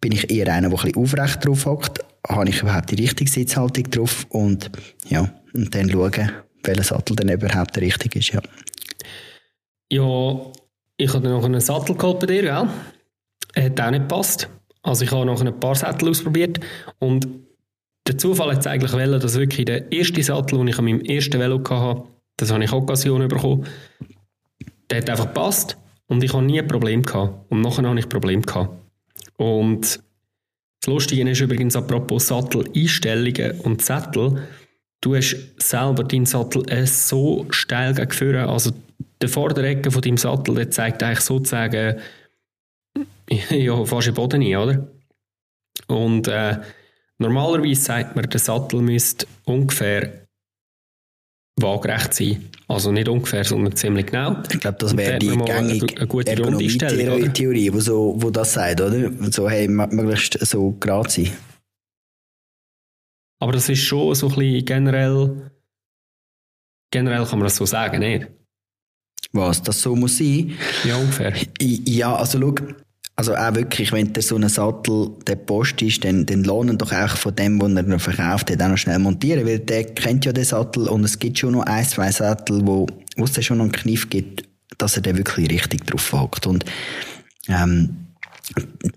bin 0.01 0.13
ich 0.13 0.31
eher 0.31 0.53
einer, 0.53 0.71
der 0.71 0.85
ein 0.85 0.97
aufrecht 0.97 1.45
drauf 1.45 1.67
hockt, 1.67 2.01
habe 2.29 2.49
ich 2.49 2.63
überhaupt 2.63 2.91
die 2.91 3.03
richtige 3.03 3.31
Sitzhaltung 3.31 3.91
drauf 3.91 4.27
und 4.31 4.71
ja, 5.09 5.31
und 5.53 5.75
dann 5.75 5.91
schauen, 5.91 6.31
welcher 6.63 6.83
Sattel 6.83 7.17
dann 7.17 7.29
überhaupt 7.29 7.77
der 7.77 7.83
richtige 7.83 8.19
ist, 8.19 8.33
ja. 8.33 8.41
Ja, 9.93 10.41
ich 10.97 11.13
habe 11.13 11.29
noch 11.29 11.45
einen 11.45 11.61
Sattel 11.61 11.97
geholt 11.97 12.21
bei 12.21 12.27
dir, 12.27 12.43
gell? 12.43 13.65
Hat 13.65 13.81
auch 13.81 13.91
nicht 13.91 14.09
gepasst. 14.09 14.49
Also 14.83 15.05
ich 15.05 15.11
habe 15.11 15.27
noch 15.27 15.45
ein 15.45 15.61
paar 15.61 15.75
Sättel 15.75 16.09
ausprobiert 16.09 16.61
und 16.99 17.27
der 18.07 18.17
Zufall 18.17 18.53
hat 18.53 18.61
es 18.61 18.67
eigentlich 18.67 18.93
wollen, 18.93 19.21
dass 19.21 19.37
wirklich 19.37 19.67
der 19.67 19.93
erste 19.93 20.23
Sattel, 20.23 20.59
den 20.59 20.69
ich 20.69 20.79
an 20.79 20.85
meinem 20.85 21.01
ersten 21.01 21.39
Velo 21.39 21.63
hatte, 21.69 22.05
das 22.37 22.51
habe 22.51 22.65
ich 22.65 22.73
Occasion 22.73 23.29
bekommen, 23.29 23.67
der 24.91 24.99
hat 24.99 25.11
einfach 25.11 25.27
gepasst 25.27 25.77
und 26.07 26.25
ich 26.25 26.33
habe 26.33 26.45
nie 26.45 26.61
ein 26.61 26.67
Problem 26.67 27.03
gehabt. 27.03 27.51
Und 27.51 27.61
nachher 27.61 27.87
habe 27.87 27.99
ich 27.99 28.07
ein 28.07 28.09
Problem 28.09 28.43
gehabt. 28.43 28.80
Und 29.41 30.01
das 30.83 30.87
Lustige 30.87 31.31
ist 31.31 31.41
übrigens 31.41 31.75
apropos 31.75 32.27
Sattel-Einstellungen 32.27 33.59
und 33.63 33.81
Sättel, 33.81 34.47
du 35.01 35.17
hast 35.17 35.35
selber 35.57 36.05
deinen 36.05 36.27
Sattel 36.27 36.71
äh, 36.71 36.87
so 36.87 37.47
steil 37.49 37.95
geführt, 37.95 38.47
also 38.47 38.71
der 39.23 39.31
Vorderecke 39.31 39.91
von 39.91 40.03
deinem 40.03 40.19
Sattel, 40.19 40.57
der 40.57 40.71
zeigt 40.71 41.03
eigentlich 41.03 41.21
sozusagen 41.21 42.01
ja, 43.49 43.85
fast 43.87 44.09
den 44.09 44.15
Boden 44.15 44.43
ein, 44.43 44.57
oder? 44.57 44.89
Und 45.87 46.29
äh, 46.29 46.59
normalerweise 47.17 47.81
sagt 47.81 48.15
man, 48.15 48.29
der 48.29 48.41
Sattel 48.41 48.83
müsste 48.83 49.27
ungefähr 49.47 50.20
waagerecht 51.63 52.15
sein. 52.15 52.51
Also 52.69 52.93
nicht 52.93 53.09
ungefähr, 53.09 53.45
sondern 53.45 53.75
ziemlich 53.75 54.07
genau. 54.07 54.43
Ich 54.51 54.61
glaube, 54.61 54.79
das 54.79 54.97
wäre 54.97 55.19
die 55.19 55.37
gängige 55.37 55.97
Ergonomie-Theorie, 56.27 57.73
wo, 57.73 57.81
so, 57.81 58.15
wo 58.17 58.31
das 58.31 58.53
sagt, 58.53 58.81
oder? 58.81 59.11
So, 59.33 59.49
hey, 59.49 59.67
möglichst 59.67 60.39
so 60.47 60.73
gerade 60.73 61.11
sein. 61.11 61.33
Aber 63.41 63.53
das 63.53 63.69
ist 63.69 63.81
schon 63.81 64.15
so 64.15 64.29
ein 64.29 64.35
bisschen 64.35 64.65
generell, 64.65 65.51
generell 66.93 67.25
kann 67.25 67.39
man 67.39 67.47
das 67.47 67.57
so 67.57 67.67
sagen, 67.67 68.01
nicht? 68.01 68.29
Was, 69.33 69.63
das 69.63 69.81
so 69.81 69.97
muss 69.97 70.19
sein? 70.19 70.57
Ja, 70.85 70.97
ungefähr. 70.97 71.33
Ja, 71.61 72.15
also 72.17 72.39
schau, 72.39 72.55
also 73.21 73.37
auch 73.37 73.55
wirklich, 73.55 73.93
wenn 73.93 74.15
der 74.15 74.23
so 74.23 74.37
ein 74.37 74.49
Sattel 74.49 75.11
der 75.27 75.37
Post 75.37 75.83
ist, 75.83 76.03
dann, 76.05 76.25
dann 76.25 76.43
lohnen 76.43 76.79
doch 76.79 76.91
auch 76.91 77.19
von 77.19 77.37
dem, 77.37 77.61
was 77.61 77.71
er 77.71 77.83
noch 77.83 78.01
verkauft 78.01 78.51
hat, 78.51 78.63
auch 78.63 78.69
noch 78.69 78.79
schnell 78.79 78.99
montieren, 78.99 79.45
weil 79.47 79.59
der 79.59 79.85
kennt 79.85 80.25
ja 80.25 80.33
den 80.33 80.45
Sattel 80.45 80.89
und 80.89 81.05
es 81.05 81.19
gibt 81.19 81.39
schon 81.39 81.53
noch 81.53 81.67
ein, 81.67 81.85
zwei 81.85 82.11
Sattel, 82.11 82.67
wo, 82.67 82.87
es 83.23 83.45
schon 83.45 83.59
noch 83.59 83.65
einen 83.65 83.73
Kniff 83.73 84.09
gibt, 84.09 84.49
dass 84.79 84.97
er 84.97 85.03
den 85.03 85.19
wirklich 85.19 85.51
richtig 85.51 85.87
drauf 85.87 86.11
hockt. 86.15 86.47
Und, 86.47 86.65
ähm, 87.49 87.91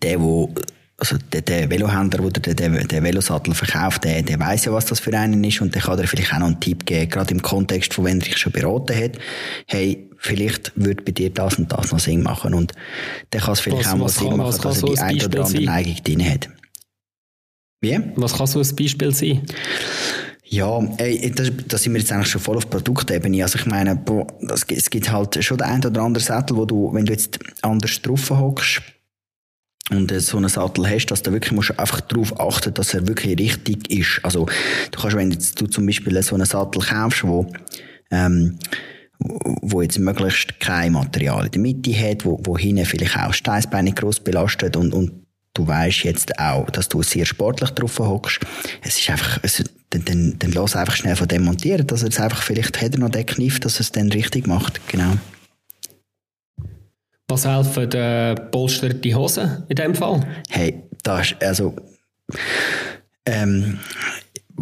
der, 0.01 0.21
wo, 0.21 0.55
also 1.03 1.17
der, 1.33 1.41
der 1.41 1.69
Velohändler, 1.69 2.29
der 2.29 2.53
den, 2.53 2.87
den 2.87 3.03
Velosattel 3.03 3.53
verkauft, 3.53 4.05
der, 4.05 4.21
der 4.21 4.39
weiß 4.39 4.65
ja, 4.65 4.71
was 4.71 4.85
das 4.85 5.01
für 5.01 5.17
einen 5.17 5.43
ist 5.43 5.59
und 5.59 5.75
der 5.75 5.81
kann 5.81 5.97
dir 5.97 6.07
vielleicht 6.07 6.33
auch 6.33 6.39
noch 6.39 6.47
einen 6.47 6.61
Tipp 6.61 6.85
geben, 6.85 7.09
gerade 7.09 7.33
im 7.33 7.41
Kontext 7.41 7.93
von 7.93 8.05
wenn 8.05 8.19
er 8.19 8.25
dich 8.25 8.37
schon 8.37 8.53
beraten 8.53 8.95
hat, 8.95 9.11
hey, 9.67 10.09
vielleicht 10.17 10.71
würde 10.75 11.03
bei 11.03 11.11
dir 11.11 11.29
das 11.29 11.59
und 11.59 11.71
das 11.71 11.91
noch 11.91 11.99
Sinn 11.99 12.23
machen. 12.23 12.53
Und 12.53 12.71
dann 13.31 13.41
kann 13.41 13.53
es 13.53 13.59
vielleicht 13.59 13.85
was, 13.85 13.93
auch 13.93 13.97
mal 13.97 14.09
Sinn 14.09 14.29
kann, 14.29 14.37
machen, 14.37 14.61
dass 14.61 14.83
er 14.83 14.89
die 14.89 14.99
ein 14.99 15.25
oder 15.25 15.45
andere 15.45 15.63
Neigung 15.63 15.95
drin 16.03 16.29
hat. 16.29 16.49
Wie? 17.81 17.99
Was 18.15 18.37
kann 18.37 18.47
so 18.47 18.61
ein 18.61 18.75
Beispiel 18.75 19.13
sein? 19.13 19.41
Ja, 20.45 20.79
ey, 20.97 21.31
das, 21.35 21.51
das 21.67 21.83
sind 21.83 21.93
wir 21.93 21.99
jetzt 21.99 22.11
eigentlich 22.13 22.29
schon 22.29 22.39
voll 22.39 22.57
auf 22.57 22.69
Produktebene. 22.69 23.43
Also 23.43 23.59
ich 23.59 23.65
meine, 23.65 23.97
boah, 23.97 24.27
das, 24.41 24.65
es 24.69 24.89
gibt 24.89 25.11
halt 25.11 25.43
schon 25.43 25.57
den 25.57 25.67
einen 25.67 25.85
oder 25.85 26.01
anderen 26.01 26.25
Sattel, 26.25 26.55
wo 26.55 26.65
du, 26.65 26.93
wenn 26.93 27.05
du 27.05 27.11
jetzt 27.11 27.39
anders 27.61 28.01
drauf 28.01 28.29
hockst, 28.29 28.81
und 29.95 30.11
so 30.21 30.37
einen 30.37 30.49
Sattel 30.49 30.89
hast, 30.89 31.07
dass 31.07 31.21
du 31.21 31.31
wirklich 31.31 31.51
musst 31.51 31.77
einfach 31.79 32.01
darauf 32.01 32.39
achten, 32.39 32.73
dass 32.73 32.93
er 32.93 33.07
wirklich 33.07 33.39
richtig 33.39 33.89
ist. 33.91 34.19
Also 34.23 34.47
du 34.91 34.99
kannst, 34.99 35.17
wenn 35.17 35.31
jetzt 35.31 35.59
du 35.59 35.67
zum 35.67 35.85
Beispiel 35.85 36.21
so 36.21 36.35
einen 36.35 36.45
Sattel 36.45 36.81
kaufst, 36.81 37.23
wo 37.23 37.51
ähm, 38.11 38.57
wo 39.19 39.81
jetzt 39.81 39.99
möglichst 39.99 40.59
kein 40.59 40.93
Material 40.93 41.45
in 41.45 41.51
der 41.51 41.61
Mitte 41.61 41.93
hat, 41.97 42.25
wo, 42.25 42.39
wo 42.43 42.57
hinten 42.57 42.85
vielleicht 42.85 43.17
auch 43.17 43.33
Steißbeine 43.33 43.93
gross 43.93 44.19
belastet 44.19 44.75
und, 44.75 44.93
und 44.93 45.11
du 45.53 45.67
weißt 45.67 46.03
jetzt 46.03 46.39
auch, 46.39 46.69
dass 46.69 46.89
du 46.89 47.03
sehr 47.03 47.25
sportlich 47.25 47.69
drauf 47.71 47.99
hockst. 47.99 48.39
Es 48.81 48.99
ist 48.99 49.09
einfach, 49.09 49.39
es, 49.43 49.63
dann, 49.91 50.03
dann, 50.05 50.35
dann 50.39 50.51
lass 50.51 50.75
einfach 50.75 50.95
schnell 50.95 51.15
von 51.15 51.27
dem 51.27 51.43
montieren, 51.43 51.85
dass 51.87 52.01
er 52.01 52.09
es 52.09 52.19
einfach, 52.19 52.41
vielleicht 52.41 52.81
hat 52.81 52.97
noch 52.97 53.09
den 53.09 53.25
Kniff, 53.25 53.59
dass 53.59 53.75
er 53.75 53.81
es 53.81 53.91
dann 53.91 54.11
richtig 54.11 54.47
macht, 54.47 54.85
genau. 54.87 55.13
Was 57.27 57.45
helfen 57.45 57.91
äh, 57.91 58.35
polsterte 58.35 59.15
Hosen 59.15 59.63
in 59.69 59.75
dem 59.75 59.95
Fall? 59.95 60.25
Hey, 60.49 60.83
das 61.03 61.31
ist, 61.31 61.43
also, 61.43 61.75
ähm, 63.25 63.79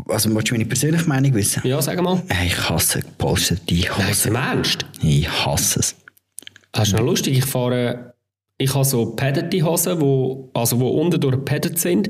also, 0.07 0.33
willst 0.33 0.49
du 0.49 0.53
meine 0.53 0.65
persönliche 0.65 1.07
Meinung 1.07 1.33
wissen? 1.33 1.61
Ja, 1.65 1.81
sag 1.81 2.01
mal. 2.01 2.21
Ich 2.45 2.69
hasse 2.69 2.99
gepolsterte 2.99 3.75
Hosen. 3.75 4.33
Nein, 4.33 4.53
im 4.53 4.57
Ernst? 4.57 4.85
Ich 5.01 5.45
hasse 5.45 5.79
es. 5.79 5.95
Das 6.71 6.87
ist 6.87 6.93
noch 6.93 7.03
lustig. 7.03 7.37
Ich 7.37 7.45
fahre, 7.45 8.13
ich 8.57 8.73
habe 8.73 8.85
so 8.85 9.15
paddete 9.15 9.63
Hosen, 9.63 9.99
wo, 9.99 10.49
also 10.53 10.79
wo 10.79 10.89
unten 10.89 11.19
durch 11.19 11.43
padded 11.43 11.79
sind, 11.79 12.09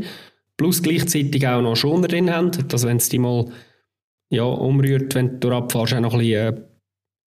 plus 0.58 0.84
gleichzeitig 0.84 1.48
auch 1.48 1.62
noch 1.62 1.76
Schoner 1.76 2.08
drin 2.08 2.30
haben, 2.30 2.52
dass 2.68 2.86
wenn 2.86 2.98
es 2.98 3.10
die 3.10 3.20
mal 3.20 3.46
ja, 4.30 4.44
umrührt, 4.44 5.16
wenn 5.16 5.40
du 5.40 5.52
abfährst, 5.52 5.94
auch 5.94 6.00
noch 6.00 6.14
ein 6.14 6.20
bisschen 6.20 6.56
äh, 6.56 6.62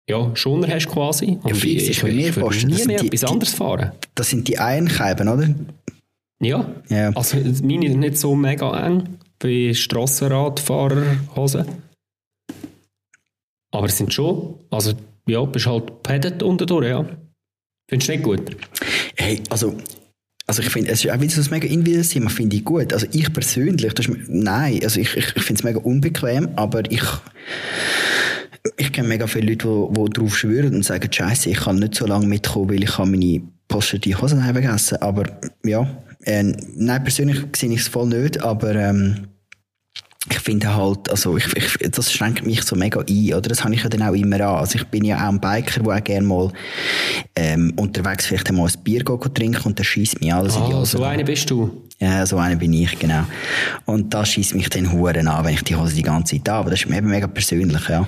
ja, 0.08 0.34
Schoner 0.34 0.68
hast 0.68 0.88
quasi. 0.88 1.38
Und 1.42 1.48
ja, 1.48 1.54
fix, 1.54 1.84
ich, 1.84 1.90
ich, 1.90 2.04
ich, 2.04 2.36
ich 2.36 2.66
nie 2.66 2.84
mehr 2.84 3.00
die, 3.00 3.06
etwas 3.06 3.24
anderes 3.24 3.54
fahren. 3.54 3.92
Das 4.14 4.30
sind 4.30 4.48
die 4.48 4.58
Einkeiben, 4.58 5.28
oder? 5.28 5.48
Ja. 6.40 6.66
ja. 6.88 7.10
Also 7.10 7.36
meine 7.62 7.88
sind 7.88 8.00
nicht 8.00 8.18
so 8.18 8.34
mega 8.34 8.86
eng 8.86 9.18
bei 9.38 9.72
Strassenradfahrerhosen. 9.72 11.66
Aber 13.70 13.86
es 13.86 13.96
sind 13.96 14.12
schon, 14.12 14.56
also 14.70 14.92
ja, 15.26 15.44
bist 15.44 15.66
halt 15.66 16.02
padded 16.02 16.42
unten 16.42 16.66
durch, 16.66 16.88
ja. 16.88 17.06
Findest 17.88 18.08
du 18.08 18.12
nicht 18.12 18.24
gut? 18.24 18.56
Hey, 19.16 19.40
also, 19.50 19.76
also 20.46 20.62
ich 20.62 20.68
finde, 20.70 20.90
es 20.90 21.04
ist 21.04 21.10
auch 21.10 21.20
wieder 21.20 21.32
so 21.32 21.40
ein 21.40 21.50
mega 21.50 21.68
individuelles 21.68 22.10
Thema, 22.10 22.28
finde 22.28 22.56
ich 22.56 22.64
gut. 22.64 22.92
Also 22.92 23.06
ich 23.12 23.32
persönlich, 23.32 23.94
das 23.94 24.08
ist, 24.08 24.28
nein, 24.28 24.80
also 24.82 25.00
ich, 25.00 25.16
ich, 25.16 25.36
ich 25.36 25.42
finde 25.42 25.60
es 25.60 25.64
mega 25.64 25.78
unbequem, 25.78 26.50
aber 26.56 26.90
ich, 26.90 27.04
ich 28.76 28.92
kenne 28.92 29.08
mega 29.08 29.26
viele 29.26 29.50
Leute, 29.50 29.68
die, 29.68 30.04
die 30.04 30.10
darauf 30.12 30.36
schwören 30.36 30.74
und 30.74 30.84
sagen, 30.84 31.12
scheiße, 31.12 31.50
ich 31.50 31.58
kann 31.58 31.76
nicht 31.76 31.94
so 31.94 32.06
lange 32.06 32.26
mitkommen, 32.26 32.70
weil 32.70 32.84
ich 32.84 32.98
meine 32.98 33.42
postierte 33.68 34.20
Hosen 34.20 34.42
vergessen 34.42 34.98
Aber 34.98 35.24
ja, 35.64 35.86
äh, 36.24 36.42
nein, 36.42 37.02
persönlich 37.02 37.44
sehe 37.56 37.72
ich 37.72 37.80
es 37.80 37.88
voll 37.88 38.08
nicht, 38.08 38.42
aber 38.42 38.74
ähm, 38.74 39.26
ich 40.30 40.38
finde 40.38 40.74
halt, 40.74 41.10
also 41.10 41.36
ich, 41.36 41.46
ich, 41.56 41.90
das 41.90 42.12
schränkt 42.12 42.46
mich 42.46 42.62
so 42.62 42.76
mega 42.76 43.00
ein, 43.00 43.34
oder? 43.34 43.48
Das 43.48 43.64
habe 43.64 43.74
ich 43.74 43.82
ja 43.82 43.88
dann 43.88 44.02
auch 44.02 44.14
immer 44.14 44.36
an. 44.36 44.56
Also 44.56 44.76
ich 44.76 44.84
bin 44.84 45.04
ja 45.04 45.16
auch 45.16 45.28
ein 45.28 45.40
Biker, 45.40 45.82
der 45.82 45.96
auch 45.96 46.04
gerne 46.04 46.26
mal 46.26 46.52
ähm, 47.34 47.72
unterwegs 47.76 48.26
vielleicht 48.26 48.48
einmal 48.48 48.68
ein 48.68 48.82
Bier 48.84 49.04
trinken 49.04 49.62
und 49.64 49.78
der 49.78 49.84
schießt 49.84 50.20
mich 50.20 50.32
alles 50.32 50.56
ah, 50.56 50.60
in 50.60 50.70
die 50.70 50.74
Hose. 50.74 50.98
so 50.98 51.02
eine 51.02 51.24
bist 51.24 51.50
du? 51.50 51.88
Ja, 51.98 52.24
so 52.24 52.36
eine 52.36 52.56
bin 52.56 52.72
ich, 52.72 52.98
genau. 52.98 53.24
Und 53.84 54.14
das 54.14 54.28
schießt 54.30 54.54
mich 54.54 54.68
dann 54.68 54.92
Huren 54.92 55.26
an, 55.26 55.44
wenn 55.44 55.54
ich 55.54 55.62
die 55.64 55.74
Hose 55.74 55.94
die 55.94 56.02
ganze 56.02 56.36
Zeit 56.36 56.48
habe. 56.48 56.58
Aber 56.60 56.70
das 56.70 56.80
ist 56.80 56.88
mir 56.88 56.98
eben 56.98 57.10
mega 57.10 57.26
persönlich, 57.26 57.88
ja. 57.88 58.06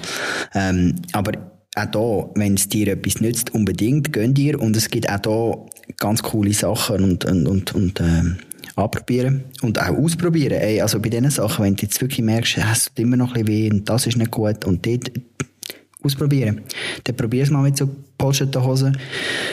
Ähm, 0.54 0.96
aber 1.12 1.32
auch 1.76 1.86
da, 1.86 2.40
wenn 2.40 2.54
es 2.54 2.68
dir 2.68 2.88
etwas 2.88 3.20
nützt, 3.20 3.52
unbedingt, 3.54 4.12
gönn 4.12 4.34
dir. 4.34 4.60
Und 4.60 4.76
es 4.76 4.88
gibt 4.88 5.08
auch 5.08 5.18
da 5.18 5.94
ganz 5.98 6.22
coole 6.22 6.52
Sachen 6.52 7.02
und, 7.02 7.24
und, 7.24 7.46
und, 7.46 7.74
und 7.74 8.00
ähm, 8.00 8.38
anprobieren 8.76 9.44
und 9.62 9.80
auch 9.80 9.96
ausprobieren. 9.96 10.58
Ey, 10.58 10.80
also 10.80 11.00
bei 11.00 11.08
diesen 11.08 11.30
Sachen, 11.30 11.64
wenn 11.64 11.76
du 11.76 11.82
jetzt 11.82 12.00
wirklich 12.00 12.22
merkst, 12.22 12.58
es 12.58 12.86
tut 12.86 12.98
immer 12.98 13.16
noch 13.16 13.34
ein 13.34 13.44
bisschen 13.44 13.48
weh 13.48 13.70
und 13.70 13.88
das 13.88 14.06
ist 14.06 14.16
nicht 14.16 14.30
gut 14.30 14.64
und 14.64 14.84
dort 14.84 15.10
ausprobieren. 16.02 16.60
Dann 17.04 17.16
probier 17.16 17.44
es 17.44 17.50
mal 17.50 17.62
mit 17.62 17.76
so 17.76 17.88
polsterten 18.18 18.62
Hosen. 18.62 18.96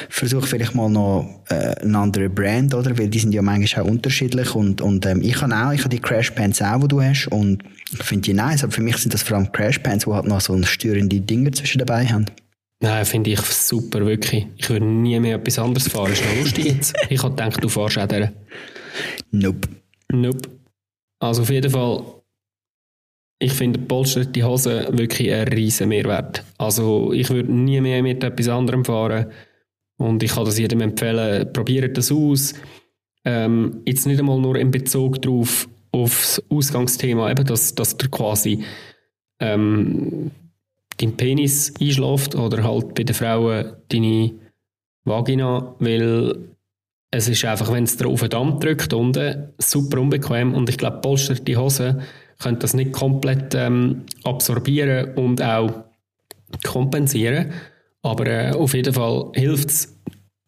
Versuch 0.10 0.46
vielleicht 0.46 0.76
mal 0.76 0.90
noch 0.90 1.44
äh, 1.50 1.76
eine 1.82 1.98
andere 1.98 2.30
Brand, 2.30 2.74
oder? 2.74 2.98
Weil 2.98 3.08
die 3.08 3.20
sind 3.20 3.34
ja 3.34 3.42
manchmal 3.42 3.86
auch 3.86 3.90
unterschiedlich 3.90 4.54
und, 4.54 4.82
und 4.82 5.06
ähm, 5.06 5.22
ich 5.22 5.42
habe 5.42 5.56
auch, 5.56 5.72
ich 5.72 5.80
habe 5.80 5.90
die 5.90 6.00
Crash 6.00 6.32
Pants 6.32 6.62
auch, 6.62 6.80
die 6.82 6.88
du 6.90 7.02
hast 7.02 7.28
und 7.28 7.64
ich 7.92 8.04
finde 8.04 8.24
die 8.24 8.34
nice, 8.34 8.64
aber 8.64 8.74
für 8.74 8.82
mich 8.82 8.98
sind 8.98 9.14
das 9.14 9.24
vor 9.24 9.38
allem 9.38 9.52
Crash 9.52 9.80
Pants, 9.80 10.06
die 10.06 10.12
halt 10.12 10.26
noch 10.26 10.42
so 10.42 10.62
störende 10.64 11.20
Dinge 11.20 11.52
zwischen 11.52 11.80
dabei 11.80 12.06
haben. 12.08 12.26
Nein, 12.84 13.06
finde 13.06 13.30
ich 13.30 13.40
super, 13.42 14.04
wirklich. 14.06 14.48
Ich 14.58 14.68
würde 14.70 14.86
nie 14.86 15.20
mehr 15.20 15.36
etwas 15.36 15.60
anderes 15.60 15.88
fahren. 15.88 16.12
Ist 16.12 16.24
noch 16.26 16.36
lustig 16.42 16.66
jetzt. 16.66 16.96
Ich 17.10 17.22
habe 17.22 17.36
gedacht, 17.36 17.64
du 17.64 17.70
fährst 17.70 18.00
auch 18.00 18.08
der. 18.08 18.34
Nope. 19.32 19.68
Nope. 20.12 20.50
Also 21.20 21.44
auf 21.44 21.50
jeden 21.50 21.72
Fall, 21.72 22.04
ich 23.40 23.54
finde 23.54 23.80
polsterte 23.80 24.44
Hose 24.44 24.88
wirklich 24.92 25.32
ein 25.32 25.48
riesen 25.48 25.90
Mehrwert. 25.90 26.44
Also 26.58 27.14
ich 27.14 27.30
würde 27.30 27.52
nie 27.52 27.80
mehr 27.82 28.02
mit 28.02 28.24
etwas 28.24 28.48
anderem 28.48 28.84
fahren 28.86 29.28
und 29.98 30.24
ich 30.24 30.32
kann 30.32 30.46
das 30.46 30.58
jedem 30.58 30.82
empfehlen, 30.82 31.52
probiert 31.54 31.98
das 31.98 32.12
aus. 32.12 32.54
Ähm, 33.24 33.82
jetzt 33.86 34.08
nicht 34.08 34.20
einmal 34.20 34.40
nur 34.40 34.56
in 34.56 34.72
Bezug 34.72 35.22
darauf, 35.22 35.70
aufs 35.92 36.42
Ausgangsthema, 36.50 37.30
eben, 37.30 37.46
dass, 37.46 37.76
dass 37.76 37.98
du 37.98 38.10
quasi 38.10 38.64
ähm, 39.40 40.32
dein 40.98 41.18
Penis 41.18 41.74
einschläft 41.80 42.36
oder 42.36 42.64
halt 42.64 42.96
bei 42.96 43.04
den 43.04 43.16
Frauen 43.16 43.74
deine 43.90 44.32
Vagina, 45.04 45.76
weil 45.80 46.36
es 47.12 47.28
ist 47.28 47.44
einfach, 47.44 47.72
wenn 47.72 47.84
es 47.84 47.98
drauf 47.98 48.28
Damm 48.30 48.60
drückt 48.60 48.94
unten, 48.94 49.54
super 49.58 50.00
unbequem 50.00 50.54
und 50.54 50.70
ich 50.70 50.78
glaube, 50.78 51.02
polsterte 51.02 51.58
Hose 51.58 52.02
können 52.40 52.60
das 52.60 52.74
nicht 52.74 52.94
komplett 52.94 53.54
ähm, 53.54 54.06
absorbieren 54.24 55.14
und 55.16 55.42
auch 55.42 55.84
kompensieren. 56.64 57.52
Aber 58.02 58.26
äh, 58.26 58.52
auf 58.52 58.74
jeden 58.74 58.94
Fall 58.94 59.30
hilft 59.36 59.70
es 59.70 60.00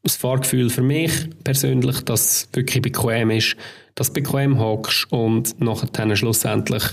das 0.03 0.15
Fahrgefühl 0.15 0.69
für 0.69 0.81
mich 0.81 1.11
persönlich, 1.43 2.01
dass 2.01 2.25
es 2.25 2.49
wirklich 2.53 2.81
bequem 2.81 3.29
ist, 3.29 3.55
dass 3.95 4.07
du 4.07 4.21
bequem 4.21 4.59
hockst 4.59 5.11
und 5.11 5.59
nachher 5.61 6.15
schlussendlich 6.15 6.83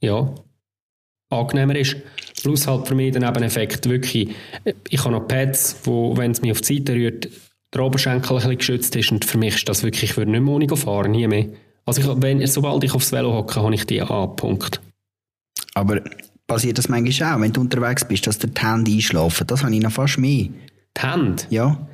ja, 0.00 0.32
angenehmer 1.30 1.76
ist. 1.76 1.96
Plus 2.42 2.66
halt 2.66 2.86
für 2.86 2.94
mich 2.94 3.12
dann 3.12 3.24
eben 3.24 3.44
Effekt 3.44 3.88
wirklich, 3.88 4.30
ich 4.88 5.00
habe 5.00 5.12
noch 5.12 5.28
Pads, 5.28 5.80
wo, 5.84 6.16
wenn 6.16 6.30
es 6.30 6.42
mich 6.42 6.52
auf 6.52 6.60
die 6.60 6.78
Seite 6.78 6.94
rührt, 6.94 7.28
der 7.74 7.82
Oberschenkel 7.82 8.30
ein 8.30 8.36
bisschen 8.36 8.58
geschützt 8.58 8.96
ist 8.96 9.12
und 9.12 9.24
für 9.24 9.38
mich 9.38 9.56
ist 9.56 9.68
das 9.68 9.82
wirklich, 9.82 10.10
ich 10.10 10.16
würde 10.16 10.30
nicht 10.30 10.40
mehr 10.40 10.54
ohne 10.54 10.76
fahren, 10.76 11.10
nie 11.10 11.26
mehr. 11.26 11.46
Also 11.84 12.00
ich, 12.00 12.22
wenn, 12.22 12.44
sobald 12.46 12.82
ich 12.84 12.92
aufs 12.94 13.12
Velo 13.12 13.32
hocke, 13.32 13.62
habe 13.62 13.74
ich 13.74 13.84
die 13.86 14.00
an, 14.00 14.36
Punkt. 14.36 14.80
Aber 15.74 16.00
passiert 16.46 16.78
das 16.78 16.88
manchmal 16.88 17.34
auch, 17.34 17.40
wenn 17.40 17.52
du 17.52 17.60
unterwegs 17.60 18.06
bist, 18.06 18.26
dass 18.26 18.38
dir 18.38 18.48
die 18.48 18.60
Hände 18.60 18.90
einschlafen? 18.90 19.46
Das 19.46 19.62
habe 19.62 19.74
ich 19.74 19.82
noch 19.82 19.92
fast 19.92 20.18
mehr. 20.18 20.48
Die 20.96 21.00
Hände? 21.00 21.42
Ja. 21.50 21.86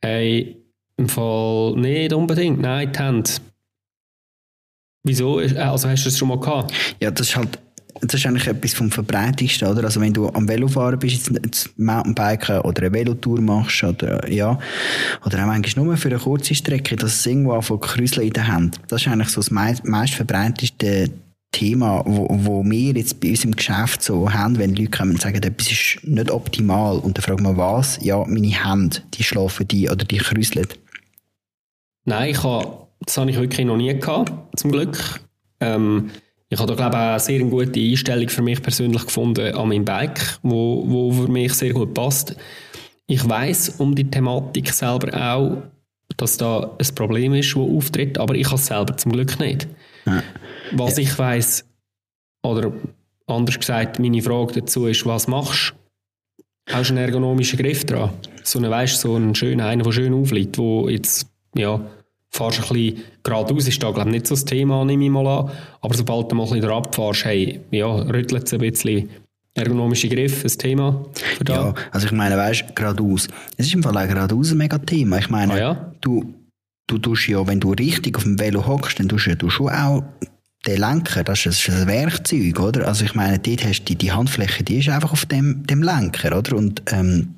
Hey, 0.00 0.56
im 0.96 1.08
Fall 1.08 1.74
nicht 1.76 2.12
unbedingt, 2.12 2.60
nein, 2.60 2.92
die 2.92 2.98
Hände. 2.98 3.30
Wieso? 5.04 5.38
Also 5.38 5.88
hast 5.88 6.04
du 6.04 6.08
das 6.08 6.18
schon 6.18 6.28
mal 6.28 6.38
gehabt? 6.38 6.72
Ja, 7.00 7.10
das 7.10 7.28
ist 7.28 7.36
halt 7.36 7.58
das 8.02 8.14
ist 8.14 8.26
eigentlich 8.26 8.48
etwas 8.48 8.74
vom 8.74 8.90
Verbreitigsten, 8.90 9.68
oder? 9.68 9.84
Also 9.84 10.00
wenn 10.00 10.12
du 10.12 10.28
am 10.28 10.48
Velofahren 10.48 10.98
bist, 10.98 11.30
jetzt, 11.30 11.78
Mountainbiken 11.78 12.60
oder 12.60 12.82
eine 12.82 12.92
Velotour 12.92 13.40
machst, 13.40 13.84
oder, 13.84 14.28
ja, 14.30 14.58
oder 15.24 15.42
auch 15.42 15.46
manchmal 15.46 15.84
nur 15.84 15.96
für 15.96 16.08
eine 16.08 16.18
kurze 16.18 16.54
Strecke, 16.54 16.96
dass 16.96 17.14
es 17.14 17.26
irgendwo 17.26 17.60
von 17.60 17.80
Krüseln 17.80 18.26
in 18.26 18.32
der 18.32 18.48
Hand. 18.48 18.80
Das 18.88 19.02
ist 19.02 19.08
eigentlich 19.08 19.28
so 19.28 19.40
das 19.40 19.50
meist, 19.52 19.84
meist 19.84 20.14
verbreiteste 20.14 21.10
Thema, 21.52 22.02
wo, 22.04 22.26
wo 22.30 22.64
wir 22.64 22.94
jetzt 22.94 23.20
bei 23.20 23.30
uns 23.30 23.44
im 23.44 23.54
Geschäft 23.54 24.02
so 24.02 24.32
haben, 24.32 24.58
wenn 24.58 24.74
Leute 24.74 24.90
kommen 24.90 25.12
und 25.12 25.20
sagen, 25.20 25.40
etwas 25.40 25.70
ist 25.70 25.98
nicht 26.02 26.30
optimal, 26.30 26.98
und 26.98 27.16
dann 27.16 27.22
fragen 27.22 27.44
wir 27.44 27.56
was? 27.56 27.98
Ja, 28.02 28.24
meine 28.26 28.48
Hände, 28.48 28.98
die 29.14 29.22
schlafen 29.22 29.68
die 29.68 29.88
oder 29.88 30.04
die 30.04 30.18
krüseln. 30.18 30.66
Nein, 32.04 32.30
ich 32.30 32.42
habe, 32.42 32.88
das 33.00 33.16
habe 33.16 33.30
ich 33.30 33.38
wirklich 33.38 33.64
noch 33.64 33.76
nie 33.76 33.96
gehabt, 33.96 34.32
zum 34.58 34.72
Glück. 34.72 35.20
Ähm, 35.60 36.10
ich 36.52 36.58
habe 36.58 36.68
da, 36.68 36.74
glaube 36.74 36.96
ich, 36.96 37.02
eine 37.02 37.18
sehr 37.18 37.38
gute 37.44 37.80
Einstellung 37.80 38.28
für 38.28 38.42
mich 38.42 38.60
persönlich 38.60 39.06
gefunden 39.06 39.54
an 39.54 39.68
meinem 39.68 39.86
Bike, 39.86 40.38
wo, 40.42 40.84
wo 40.86 41.10
für 41.10 41.28
mich 41.28 41.54
sehr 41.54 41.72
gut 41.72 41.94
passt. 41.94 42.36
Ich 43.06 43.26
weiß 43.26 43.76
um 43.78 43.94
die 43.94 44.10
Thematik 44.10 44.70
selber 44.70 45.18
auch, 45.18 45.62
dass 46.18 46.36
da 46.36 46.76
ein 46.78 46.94
Problem 46.94 47.32
ist, 47.32 47.54
das 47.54 47.56
auftritt, 47.56 48.18
aber 48.18 48.34
ich 48.34 48.44
habe 48.44 48.56
es 48.56 48.66
selber 48.66 48.94
zum 48.98 49.12
Glück 49.12 49.40
nicht. 49.40 49.66
Ja. 50.04 50.22
Was 50.72 50.98
ich 50.98 51.18
weiß 51.18 51.64
oder 52.42 52.70
anders 53.26 53.58
gesagt, 53.58 53.98
meine 53.98 54.20
Frage 54.20 54.60
dazu 54.60 54.86
ist, 54.86 55.06
was 55.06 55.28
machst 55.28 55.72
du? 56.66 56.74
Hast 56.74 56.90
du 56.90 56.94
einen 56.94 57.04
ergonomischen 57.06 57.60
Griff 57.60 57.86
dran? 57.86 58.10
So 58.42 58.58
einen, 58.58 58.70
weißt, 58.70 59.00
so 59.00 59.14
einen 59.14 59.34
schönen, 59.34 59.62
einen, 59.62 59.84
der 59.84 59.92
schön 59.92 60.12
aufliegt, 60.12 60.58
wo 60.58 60.86
jetzt, 60.90 61.30
ja, 61.56 61.80
fährst 62.32 62.62
ein 62.62 62.68
bisschen 62.68 63.02
geradeaus, 63.22 63.68
ist 63.68 63.82
da 63.82 63.90
glaube 63.90 64.08
ich 64.10 64.14
nicht 64.14 64.26
so 64.26 64.34
das 64.34 64.44
Thema, 64.44 64.84
nehme 64.84 65.04
ich 65.04 65.10
mal 65.10 65.26
an. 65.26 65.50
Aber 65.80 65.94
sobald 65.94 66.30
du 66.30 66.36
mal 66.36 66.44
ein 66.44 66.54
bisschen 66.54 66.70
abfährst, 66.70 67.24
hey, 67.24 67.60
ja, 67.70 67.86
rüttelt 67.86 68.46
es 68.46 68.52
ein 68.52 68.60
bisschen. 68.60 69.10
Ergonomische 69.54 70.08
Griff, 70.08 70.44
ein 70.44 70.58
Thema 70.58 71.04
für 71.36 71.44
da? 71.44 71.54
Ja, 71.54 71.74
also 71.90 72.06
ich 72.06 72.12
meine, 72.12 72.38
weißt 72.38 72.70
du, 72.70 72.72
geradeaus. 72.72 73.28
Es 73.58 73.66
ist 73.66 73.74
im 73.74 73.82
Fall 73.82 73.98
auch 73.98 74.08
geradeaus 74.08 74.50
ein 74.50 74.56
mega 74.56 74.78
Thema. 74.78 75.18
Ich 75.18 75.28
meine, 75.28 75.52
ah, 75.52 75.58
ja? 75.58 75.92
du, 76.00 76.34
du 76.86 76.96
tust 76.96 77.28
ja, 77.28 77.46
wenn 77.46 77.60
du 77.60 77.72
richtig 77.72 78.16
auf 78.16 78.22
dem 78.22 78.40
Velo 78.40 78.66
hockst, 78.66 78.98
dann 78.98 79.10
tust 79.10 79.28
du 79.38 79.50
schon 79.50 79.68
auch 79.68 80.02
den 80.66 80.80
Lenker, 80.80 81.24
das 81.24 81.44
ist 81.44 81.68
ein 81.68 81.86
Werkzeug, 81.86 82.60
oder? 82.60 82.86
Also 82.86 83.04
ich 83.04 83.14
meine, 83.14 83.38
dort 83.38 83.64
hast 83.64 83.84
du 83.84 83.94
die, 83.94 84.12
Handfläche, 84.12 84.62
die 84.62 84.78
ist 84.78 84.88
einfach 84.88 85.12
auf 85.12 85.26
dem, 85.26 85.66
dem 85.66 85.82
Lenker, 85.82 86.38
oder? 86.38 86.56
Und, 86.56 86.82
ähm, 86.90 87.34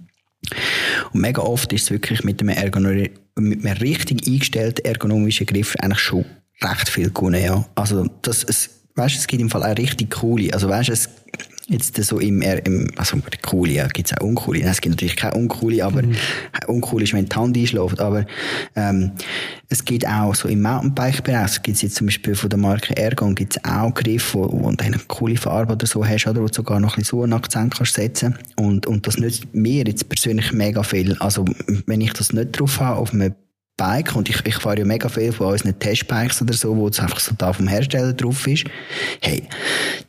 und 1.13 1.21
mega 1.21 1.43
oft 1.43 1.73
ist 1.73 1.85
es 1.85 1.91
wirklich 1.91 2.23
mit 2.23 2.41
einem 2.41 2.51
Ergonomie 2.51 3.11
mit 3.37 3.65
einem 3.65 3.77
richtig 3.79 4.27
eingestellten 4.27 4.85
ergonomischen 4.85 5.47
Griff 5.47 5.75
eigentlich 5.81 6.01
schon 6.01 6.25
recht 6.63 6.89
viel 6.89 7.11
gewonnen, 7.11 7.43
ja. 7.43 7.67
Also, 7.75 8.07
das, 8.23 8.45
es, 8.45 8.71
weißt, 8.95 9.17
es 9.17 9.27
gibt 9.27 9.43
im 9.43 9.51
Fall 9.51 9.65
auch 9.65 9.77
richtig 9.77 10.11
coole, 10.11 10.53
also 10.53 10.69
weißt, 10.69 10.91
es, 10.91 11.09
jetzt 11.69 11.97
so 11.97 12.19
im, 12.19 12.43
im 12.43 12.91
also 12.97 13.19
coole, 13.43 13.73
ja, 13.73 13.87
gibt's 13.89 14.13
auch 14.17 14.25
uncoole, 14.25 14.63
es 14.63 14.81
gibt 14.81 14.95
natürlich 14.95 15.17
keine 15.17 15.35
uncoole, 15.35 15.85
aber 15.85 16.03
mhm. 16.03 16.15
uncool 16.67 17.03
ist, 17.03 17.13
wenn 17.13 17.27
die 17.27 17.35
Hand 17.35 17.57
einschläft, 17.57 18.01
aber 18.01 18.27
ähm, 18.77 19.13
es 19.69 19.85
gibt 19.85 20.07
auch 20.07 20.35
so 20.35 20.49
im 20.49 20.63
Mountainbike-Bereich, 20.63 21.45
es 21.45 21.63
gibt 21.63 21.83
jetzt 21.83 21.97
zum 21.97 22.07
Beispiel 22.07 22.35
von 22.35 22.51
der 22.51 22.59
Marke 22.59 22.97
Ergon, 22.97 23.35
gibt's 23.35 23.63
auch 23.65 23.93
Griffe, 23.95 24.39
wo, 24.39 24.53
wo 24.53 24.71
du 24.71 24.85
eine 24.85 24.99
coole 25.09 25.37
Farbe 25.37 25.73
oder 25.73 25.87
so 25.87 26.05
hast, 26.07 26.27
oder 26.27 26.43
wo 26.43 26.47
du 26.47 26.55
sogar 26.55 26.81
noch 26.81 26.97
ein 26.97 27.01
bisschen 27.01 27.19
so 27.19 27.23
einen 27.23 27.33
Akzent 27.33 27.75
kannst 27.75 27.95
setzen. 27.95 28.39
Und, 28.57 28.87
und 28.87 29.07
das 29.07 29.17
nützt 29.17 29.55
mir 29.55 29.85
jetzt 29.85 30.09
persönlich 30.09 30.53
mega 30.53 30.83
viel, 30.83 31.17
also 31.19 31.45
wenn 31.87 32.01
ich 32.01 32.13
das 32.13 32.33
nicht 32.33 32.59
drauf 32.59 32.81
habe, 32.81 32.99
auf 32.99 33.13
einem 33.13 33.35
Bike 33.77 34.15
und 34.15 34.29
ich, 34.29 34.45
ich 34.47 34.57
fahre 34.57 34.79
ja 34.79 34.85
mega 34.85 35.09
viel 35.09 35.33
von 35.33 35.49
unseren 35.49 35.79
Testbikes 35.79 36.41
oder 36.41 36.55
so, 36.55 36.77
wo 36.77 36.89
es 36.89 37.01
einfach 37.01 37.19
so 37.19 37.35
da 37.37 37.53
vom 37.53 37.67
Hersteller 37.67 38.13
drauf 38.13 38.47
ist. 38.47 38.65
Hey, 39.21 39.43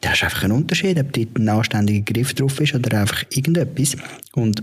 da 0.02 0.14
ist 0.14 0.24
einfach 0.24 0.44
ein 0.44 0.52
Unterschied, 0.52 1.00
ob 1.00 1.12
dort 1.14 1.36
ein 1.38 1.50
anständiger 1.50 2.14
Griff 2.14 2.34
drauf 2.36 2.60
ist 2.60 2.76
oder 2.76 3.00
einfach 3.00 3.24
irgendetwas. 3.32 3.98
Und 4.34 4.62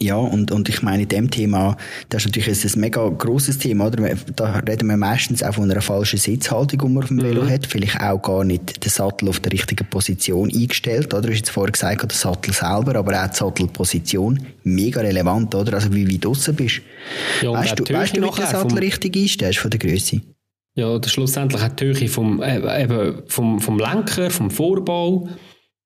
ja, 0.00 0.16
und, 0.16 0.52
und 0.52 0.68
ich 0.68 0.82
meine, 0.82 1.02
in 1.02 1.08
dem 1.08 1.30
Thema, 1.30 1.76
das 2.08 2.22
ist 2.22 2.28
natürlich 2.28 2.64
ein, 2.64 2.70
ein 2.70 2.80
mega 2.80 3.08
grosses 3.08 3.58
Thema, 3.58 3.86
oder? 3.86 4.14
Da 4.36 4.52
reden 4.60 4.88
wir 4.88 4.96
meistens 4.96 5.42
auch 5.42 5.54
von 5.54 5.68
einer 5.68 5.80
falschen 5.80 6.18
Sitzhaltung, 6.18 6.78
die 6.78 6.94
man 6.94 7.02
auf 7.02 7.08
dem 7.08 7.20
Velo 7.20 7.42
mhm. 7.42 7.50
hat. 7.50 7.66
Vielleicht 7.66 8.00
auch 8.00 8.22
gar 8.22 8.44
nicht 8.44 8.84
den 8.84 8.90
Sattel 8.90 9.28
auf 9.28 9.40
der 9.40 9.52
richtigen 9.52 9.84
Position 9.88 10.48
eingestellt, 10.54 11.12
oder? 11.12 11.22
Du 11.22 11.30
hast 11.30 11.38
jetzt 11.38 11.50
vorher 11.50 11.72
gesagt, 11.72 12.02
der 12.02 12.10
Sattel 12.10 12.52
selber, 12.52 12.94
aber 12.94 13.24
auch 13.24 13.28
die 13.28 13.36
Sattelposition. 13.36 14.46
Mega 14.62 15.00
relevant, 15.00 15.52
oder? 15.56 15.74
Also, 15.74 15.92
wie 15.92 16.06
weit 16.06 16.24
du 16.24 16.28
draussen 16.28 16.54
bist. 16.54 16.80
Ja, 17.42 17.52
weißt 17.52 17.78
du, 17.78 17.92
weißt 17.92 18.16
du, 18.16 18.22
wie 18.22 18.26
du 18.26 18.32
den 18.32 18.46
Sattel 18.46 18.78
richtig 18.78 19.16
einstellst 19.16 19.58
von 19.58 19.70
der 19.72 19.80
Größe? 19.80 20.20
Ja, 20.76 21.00
schlussendlich 21.04 21.62
auch 21.62 21.68
die 21.68 21.84
Höhe 21.84 22.08
vom, 22.08 22.42
äh, 22.42 22.82
eben 22.82 23.22
vom, 23.26 23.60
vom 23.60 23.78
Lenker, 23.78 24.30
vom 24.30 24.50
Vorbau, 24.50 25.28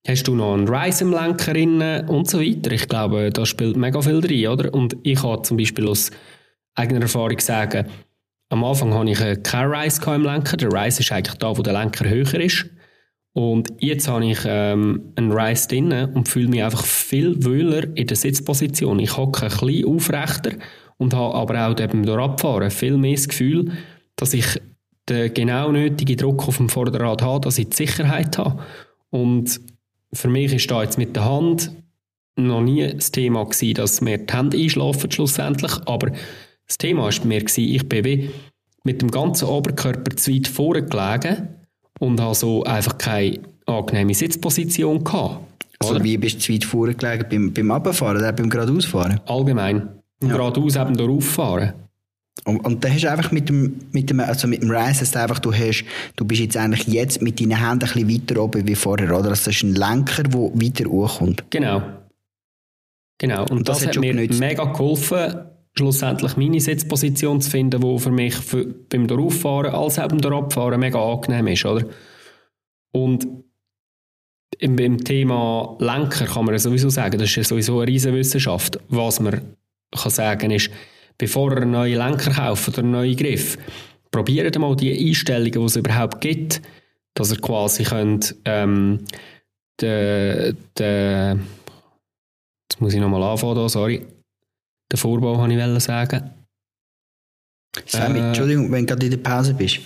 Hast 0.09 0.27
du 0.27 0.35
noch 0.35 0.55
einen 0.55 0.67
Rise 0.67 1.05
im 1.05 1.13
Lenker 1.13 2.09
und 2.09 2.31
so 2.31 2.41
weiter? 2.41 2.73
Ich 2.73 2.89
glaube, 2.89 3.29
da 3.29 3.45
spielt 3.45 3.77
mega 3.77 4.01
viel 4.01 4.23
drin, 4.23 4.49
oder? 4.49 4.73
Und 4.73 4.97
ich 5.03 5.21
kann 5.21 5.45
zum 5.45 5.59
Beispiel 5.59 5.87
aus 5.87 6.11
eigener 6.75 7.03
Erfahrung 7.03 7.39
sagen, 7.39 7.87
am 8.49 8.65
Anfang 8.65 8.95
hatte 8.95 9.11
ich 9.11 9.43
keinen 9.43 9.71
Rise 9.71 10.01
im 10.15 10.23
Lenker. 10.23 10.57
Der 10.57 10.73
Rise 10.73 11.01
ist 11.01 11.13
eigentlich 11.13 11.37
da, 11.37 11.55
wo 11.55 11.61
der 11.61 11.75
Lenker 11.75 12.09
höher 12.09 12.41
ist. 12.41 12.65
Und 13.35 13.69
jetzt 13.81 14.09
habe 14.09 14.25
ich 14.25 14.39
ähm, 14.47 15.13
einen 15.17 15.31
Rise 15.31 15.69
drin 15.69 15.93
und 15.93 16.27
fühle 16.27 16.49
mich 16.49 16.63
einfach 16.63 16.87
viel 16.87 17.45
wohler 17.45 17.95
in 17.95 18.07
der 18.07 18.17
Sitzposition. 18.17 19.01
Ich 19.01 19.15
hocke 19.15 19.43
ein 19.43 19.51
bisschen 19.51 19.85
aufrechter 19.85 20.53
und 20.97 21.13
habe 21.13 21.35
aber 21.35 21.69
auch 21.69 21.75
beim 21.75 22.07
Durchabfahren 22.07 22.71
viel 22.71 22.97
mehr 22.97 23.17
das 23.17 23.29
Gefühl, 23.29 23.73
dass 24.17 24.33
ich 24.33 24.59
den 25.07 25.35
genau 25.35 25.71
nötigen 25.71 26.17
Druck 26.17 26.49
auf 26.49 26.57
dem 26.57 26.71
Vorderrad 26.71 27.21
habe, 27.21 27.45
dass 27.45 27.59
ich 27.59 27.69
die 27.69 27.77
Sicherheit 27.77 28.39
habe. 28.39 28.63
Und 29.11 29.61
für 30.13 30.29
mich 30.29 30.53
ist 30.53 30.71
da 30.71 30.83
jetzt 30.83 30.99
mit 30.99 31.15
der 31.15 31.25
Hand 31.25 31.73
noch 32.37 32.63
nie 32.63 32.93
das 32.93 33.11
Thema 33.11 33.45
gewesen, 33.45 33.75
dass 33.75 34.01
mir 34.01 34.19
die 34.19 34.33
Hände 34.33 34.57
einschlafen 34.57 35.11
schlussendlich, 35.11 35.73
aber 35.87 36.13
das 36.67 36.79
Thema 36.79 37.03
war 37.05 37.27
mir, 37.27 37.41
gewesen, 37.41 37.65
ich 37.65 37.89
bin 37.89 38.05
wie 38.05 38.31
mit 38.85 39.03
dem 39.03 39.11
ganzen 39.11 39.49
Oberkörper 39.49 40.17
zu 40.17 40.33
weit 40.33 40.47
vorgelegen 40.47 41.49
und 41.99 42.21
habe 42.21 42.35
so 42.35 42.63
einfach 42.65 42.97
keine 42.99 43.41
angenehme 43.67 44.15
Sitzposition 44.15 45.03
gehabt. 45.03 45.45
Also 45.81 46.03
wie 46.03 46.17
bist 46.17 46.37
du 46.37 46.41
zu 46.41 46.53
weit 46.53 46.65
vorgelegen? 46.65 47.27
Beim, 47.29 47.53
beim 47.53 47.71
Abfahren 47.71 48.17
oder 48.17 48.33
beim 48.33 48.49
geradeausfahren? 48.49 49.21
Allgemein. 49.27 49.89
Ja. 50.23 50.29
Geradeaus 50.29 50.77
eben 50.77 50.97
durchfahren. 50.97 51.75
Und, 52.45 52.61
und 52.61 52.85
da 52.85 52.89
hast 52.89 53.03
du 53.03 53.11
einfach 53.11 53.33
mit 53.33 53.49
dem, 53.49 53.81
mit 53.93 54.11
dem, 54.11 54.21
also 54.21 54.47
mit 54.49 54.63
dem 54.63 54.71
Rise, 54.71 55.01
hast 55.01 55.17
einfach, 55.17 55.39
du 55.39 55.53
hast, 55.53 55.85
du 56.17 56.25
bist 56.25 56.41
jetzt 56.41 56.57
eigentlich 56.57 56.87
jetzt 56.87 57.23
mit 57.23 57.41
deinen 57.41 57.59
Händen 57.59 57.89
ein 57.89 57.93
bisschen 57.93 58.09
weiter 58.09 58.43
oben 58.43 58.67
wie 58.67 58.75
vorher, 58.75 59.09
oder? 59.09 59.31
Also 59.31 59.47
das 59.47 59.49
ist 59.49 59.63
ein 59.63 59.75
Lenker, 59.75 60.23
der 60.23 60.41
weiter 60.41 60.89
hochkommt. 60.89 61.45
Genau. 61.51 61.83
Genau. 63.19 63.43
Und, 63.43 63.51
und 63.51 63.69
das, 63.69 63.81
das, 63.81 63.89
hat 63.89 63.97
mir 63.99 64.13
genützt. 64.13 64.39
mega 64.39 64.65
geholfen, 64.65 65.35
schlussendlich 65.77 66.37
meine 66.37 66.61
Sitzposition 66.61 67.41
zu 67.41 67.51
finden, 67.51 67.81
die 67.81 67.99
für 67.99 68.11
mich 68.11 68.35
für, 68.35 68.65
beim 68.65 69.07
Darauffahren 69.07 69.75
als 69.75 69.99
auch 69.99 70.09
beim 70.09 70.21
Durabfahren 70.21 70.81
mega 70.81 71.01
angenehm 71.01 71.49
ist, 71.49 71.65
oder? 71.65 71.85
Und 72.93 73.27
im, 74.59 74.77
beim 74.77 75.03
Thema 75.05 75.77
Lenker 75.79 76.27
kann 76.27 76.45
man 76.45 76.59
sowieso 76.59 76.89
sagen, 76.89 77.19
das 77.19 77.37
ist 77.37 77.49
sowieso 77.49 77.81
eine 77.81 77.89
riesige 77.91 78.15
Wissenschaft. 78.15 78.79
Was 78.89 79.21
man 79.21 79.57
kann 79.91 80.11
sagen 80.11 80.51
ist, 80.51 80.71
bevor 81.19 81.53
ihr 81.53 81.63
einen 81.63 81.73
neuen 81.73 81.99
Lenker 81.99 82.33
kauft 82.33 82.69
oder 82.69 82.79
einen 82.79 82.93
neuen 82.93 83.17
Griff, 83.17 83.59
probiert 84.11 84.59
mal 84.59 84.77
die 84.77 85.09
Einstellungen, 85.09 85.53
die 85.53 85.65
es 85.65 85.77
überhaupt 85.77 86.21
gibt, 86.21 86.63
dass 87.15 87.33
ihr 87.33 87.41
quasi 87.41 87.83
könnt, 87.83 88.37
ähm, 88.45 89.05
de, 89.81 90.55
de, 90.79 91.37
jetzt 92.71 92.81
muss 92.81 92.95
ich 92.95 93.01
nochmal 93.01 93.23
anfangen, 93.23 93.57
da, 93.57 93.69
sorry, 93.69 94.07
den 94.91 94.97
Vorbau 94.97 95.37
wollte 95.37 95.55
ich 95.77 95.83
sagen. 95.83 96.31
Sammy, 97.87 98.19
äh, 98.19 98.29
Entschuldigung, 98.29 98.71
wenn 98.73 98.87
du 98.87 98.95
gerade 98.95 99.07
in 99.07 99.11
der 99.11 99.19
Pause 99.19 99.55
bist. 99.55 99.81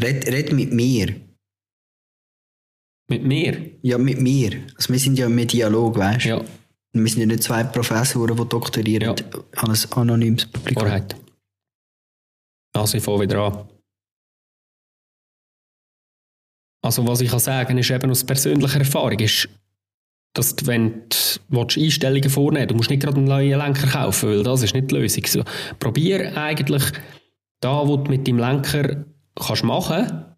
Red, 0.00 0.26
red 0.28 0.52
mit 0.52 0.72
mir. 0.72 1.14
Mit 3.08 3.24
mir? 3.24 3.72
Ja, 3.82 3.98
mit 3.98 4.20
mir. 4.20 4.62
Also 4.76 4.92
wir 4.92 4.98
sind 5.00 5.18
ja 5.18 5.26
im 5.26 5.46
Dialog, 5.46 5.98
weißt 5.98 6.24
du? 6.24 6.28
Ja. 6.28 6.44
Wir 6.94 7.08
sind 7.08 7.20
ja 7.20 7.26
nicht 7.26 7.42
zwei 7.42 7.64
Professoren, 7.64 8.36
die 8.36 8.48
doktorieren 8.48 9.16
ja. 9.16 9.40
an 9.56 9.70
ein 9.70 9.92
anonymes 9.92 10.46
Publikum. 10.46 10.82
Wahrheit. 10.84 11.16
Also 12.74 12.98
ich 12.98 13.04
fange 13.04 13.20
wieder 13.20 13.38
an. 13.38 13.68
Also 16.82 17.06
was 17.06 17.20
ich 17.20 17.30
kann 17.30 17.38
sagen 17.38 17.78
ist 17.78 17.90
eben 17.90 18.10
aus 18.10 18.24
persönlicher 18.24 18.80
Erfahrung 18.80 19.18
ist, 19.20 19.48
dass 20.34 20.56
du, 20.56 20.66
wenn 20.66 21.08
du 21.08 21.60
Einstellungen 21.60 22.30
vornehmen 22.30 22.68
du 22.68 22.74
musst 22.74 22.90
nicht 22.90 23.02
gerade 23.02 23.18
einen 23.18 23.26
neuen 23.26 23.58
Lenker 23.58 23.86
kaufen, 23.86 24.30
weil 24.30 24.42
das 24.42 24.62
ist 24.62 24.74
nicht 24.74 24.90
die 24.90 24.96
Lösung. 24.96 25.24
So, 25.26 25.44
probier 25.78 26.36
eigentlich 26.36 26.82
da, 27.60 27.86
wo 27.86 27.96
du 27.96 28.10
mit 28.10 28.26
dem 28.26 28.38
Lenker 28.38 29.04
kannst 29.36 29.62
machen, 29.62 30.36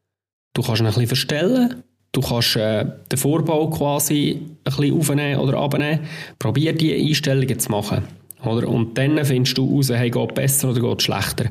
du 0.53 0.63
kannst 0.63 0.81
ihn 0.81 0.87
ein 0.87 0.93
bisschen 0.93 1.09
verstellen, 1.09 1.83
Du 2.15 2.21
kannst 2.21 2.55
äh, 2.55 2.87
den 3.11 3.19
Vorbau 3.19 3.69
quasi 3.71 4.41
ein 4.41 4.59
bisschen 4.63 4.97
aufnehmen 4.97 5.41
oder 5.41 5.59
abnehmen. 5.59 6.07
Probier 6.39 6.73
die 6.73 6.95
Einstellungen 6.95 7.59
zu 7.59 7.73
machen. 7.73 8.05
Oder? 8.45 8.69
Und 8.69 8.97
dann 8.97 9.23
findest 9.25 9.59
du 9.59 9.69
heraus, 9.69 9.91
hey, 9.91 10.11
geht 10.11 10.35
besser 10.35 10.71
oder 10.71 10.81
geht 10.81 11.03
schlechter. 11.03 11.47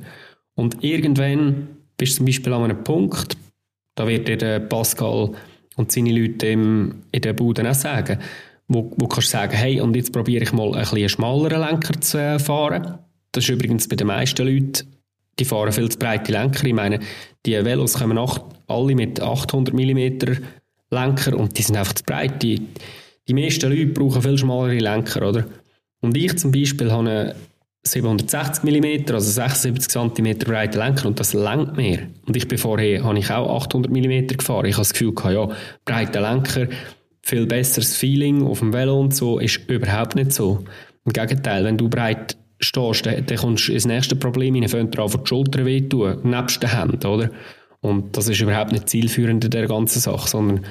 Und 0.55 0.81
irgendwann 0.81 1.67
bist 1.97 2.13
du 2.13 2.17
zum 2.17 2.25
Beispiel 2.27 2.53
an 2.53 2.63
einem 2.63 2.83
Punkt, 2.83 3.35
da 3.95 4.07
wird 4.07 4.29
dir 4.29 4.59
Pascal 4.61 5.31
und 5.75 5.91
seine 5.91 6.13
Leute 6.13 6.47
im, 6.47 7.03
in 7.11 7.21
der 7.21 7.33
Bude 7.33 7.69
auch 7.69 7.73
sagen, 7.73 8.19
wo, 8.69 8.89
wo 8.95 9.07
kannst 9.07 9.27
du 9.27 9.37
sagen, 9.37 9.57
hey, 9.57 9.81
und 9.81 9.95
jetzt 9.97 10.13
probiere 10.13 10.43
ich 10.43 10.53
mal 10.53 10.73
ein 10.75 10.81
bisschen 10.81 11.09
schmaleren 11.09 11.59
Lenker 11.59 11.99
zu 11.99 12.17
äh, 12.19 12.39
fahren. 12.39 12.99
Das 13.33 13.43
ist 13.43 13.49
übrigens 13.49 13.89
bei 13.89 13.97
den 13.97 14.07
meisten 14.07 14.47
Leuten, 14.47 14.87
die 15.39 15.45
fahren 15.45 15.73
viel 15.73 15.89
zu 15.89 15.99
breite 15.99 16.31
Lenker. 16.31 16.65
Ich 16.65 16.73
meine, 16.73 16.99
die 17.45 17.65
Velos 17.65 17.95
kommen 17.95 18.17
acht, 18.17 18.43
alle 18.67 18.95
mit 18.95 19.21
800 19.21 19.73
mm 19.73 20.37
Lenker 20.89 21.37
und 21.37 21.57
die 21.57 21.63
sind 21.63 21.75
einfach 21.75 21.93
zu 21.93 22.03
breit. 22.03 22.41
Die, 22.43 22.61
die 23.27 23.33
meisten 23.33 23.69
Leute 23.69 23.87
brauchen 23.87 24.21
viel 24.21 24.37
schmalere 24.37 24.77
Lenker, 24.77 25.27
oder? 25.27 25.45
Und 26.01 26.17
ich 26.17 26.37
zum 26.37 26.51
Beispiel 26.51 26.91
habe 26.91 27.09
einen 27.09 27.33
760 27.85 28.63
mm, 28.63 29.13
also 29.13 29.31
76 29.31 29.89
cm 29.89 30.37
breiten 30.39 30.77
Lenker 30.77 31.07
und 31.07 31.19
das 31.19 31.33
lenkt 31.33 31.75
mir. 31.75 32.07
Und 32.25 32.35
ich 32.35 32.47
bin 32.47 32.57
vorher, 32.57 33.03
habe 33.03 33.19
ich 33.19 33.29
auch 33.29 33.63
800 33.63 33.91
mm 33.91 34.27
gefahren. 34.37 34.65
Ich 34.65 34.75
habe 34.75 34.81
das 34.81 34.93
Gefühl 34.93 35.13
gehabt, 35.13 35.33
ja, 35.33 35.49
breiter 35.85 36.21
Lenker, 36.21 36.67
viel 37.21 37.45
besseres 37.45 37.95
Feeling 37.95 38.45
auf 38.45 38.59
dem 38.59 38.73
Velo 38.73 38.99
und 38.99 39.15
so, 39.15 39.39
ist 39.39 39.61
überhaupt 39.67 40.15
nicht 40.15 40.31
so. 40.31 40.63
Im 41.05 41.11
Gegenteil, 41.11 41.65
wenn 41.65 41.77
du 41.77 41.89
breit 41.89 42.37
stehst, 42.59 43.05
dann, 43.05 43.25
dann 43.25 43.37
kommst 43.37 43.67
du 43.67 43.73
ins 43.73 43.85
nächste 43.85 44.15
Problem 44.15 44.55
rein, 44.55 44.67
fängt 44.69 44.93
dir 44.93 45.01
an, 45.01 45.11
die 45.11 45.27
Schulter 45.27 45.65
wehtun, 45.65 46.19
nebst 46.23 46.63
den 46.63 46.77
Händen, 46.77 47.05
oder? 47.05 47.29
Und 47.83 48.15
das 48.17 48.29
ist 48.29 48.41
überhaupt 48.41 48.71
nicht 48.71 48.89
zielführend 48.89 49.43
in 49.43 49.51
der 49.51 49.67
ganzen 49.67 49.99
Sache, 49.99 50.27
sondern 50.27 50.65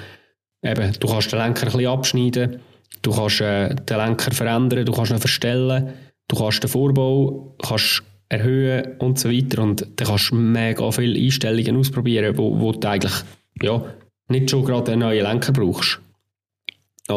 eben, 0.65 0.93
du 0.99 1.07
kannst 1.07 1.31
den 1.31 1.39
Lenker 1.39 1.67
ein 1.67 1.73
bisschen 1.73 1.87
abschneiden, 1.87 2.61
du 3.03 3.15
kannst 3.15 3.41
äh, 3.43 3.75
den 3.75 3.97
Lenker 3.99 4.33
verändern, 4.33 4.87
du 4.87 4.93
kannst 4.93 5.13
ihn 5.13 5.19
verstellen, 5.19 5.93
du 6.29 6.37
kannst 6.37 6.63
den 6.63 6.71
Vorbau 6.71 7.55
kannst 7.63 8.03
erhöhen 8.31 8.97
und 8.99 9.19
so 9.19 9.31
weiter 9.31 9.63
und 9.63 9.87
dann 9.97 10.09
kannst 10.09 10.31
du 10.31 10.37
mega 10.37 10.91
viele 10.91 11.21
Einstellungen 11.21 11.77
ausprobieren, 11.77 12.39
wo, 12.39 12.59
wo 12.59 12.73
du 12.73 12.89
eigentlich 12.89 13.13
ja, 13.61 13.85
nicht 14.29 14.51
schon 14.51 14.65
gerade 14.65 14.93
einen 14.93 15.03
neuen 15.03 15.23
Lenker 15.23 15.53
brauchst. 15.53 16.01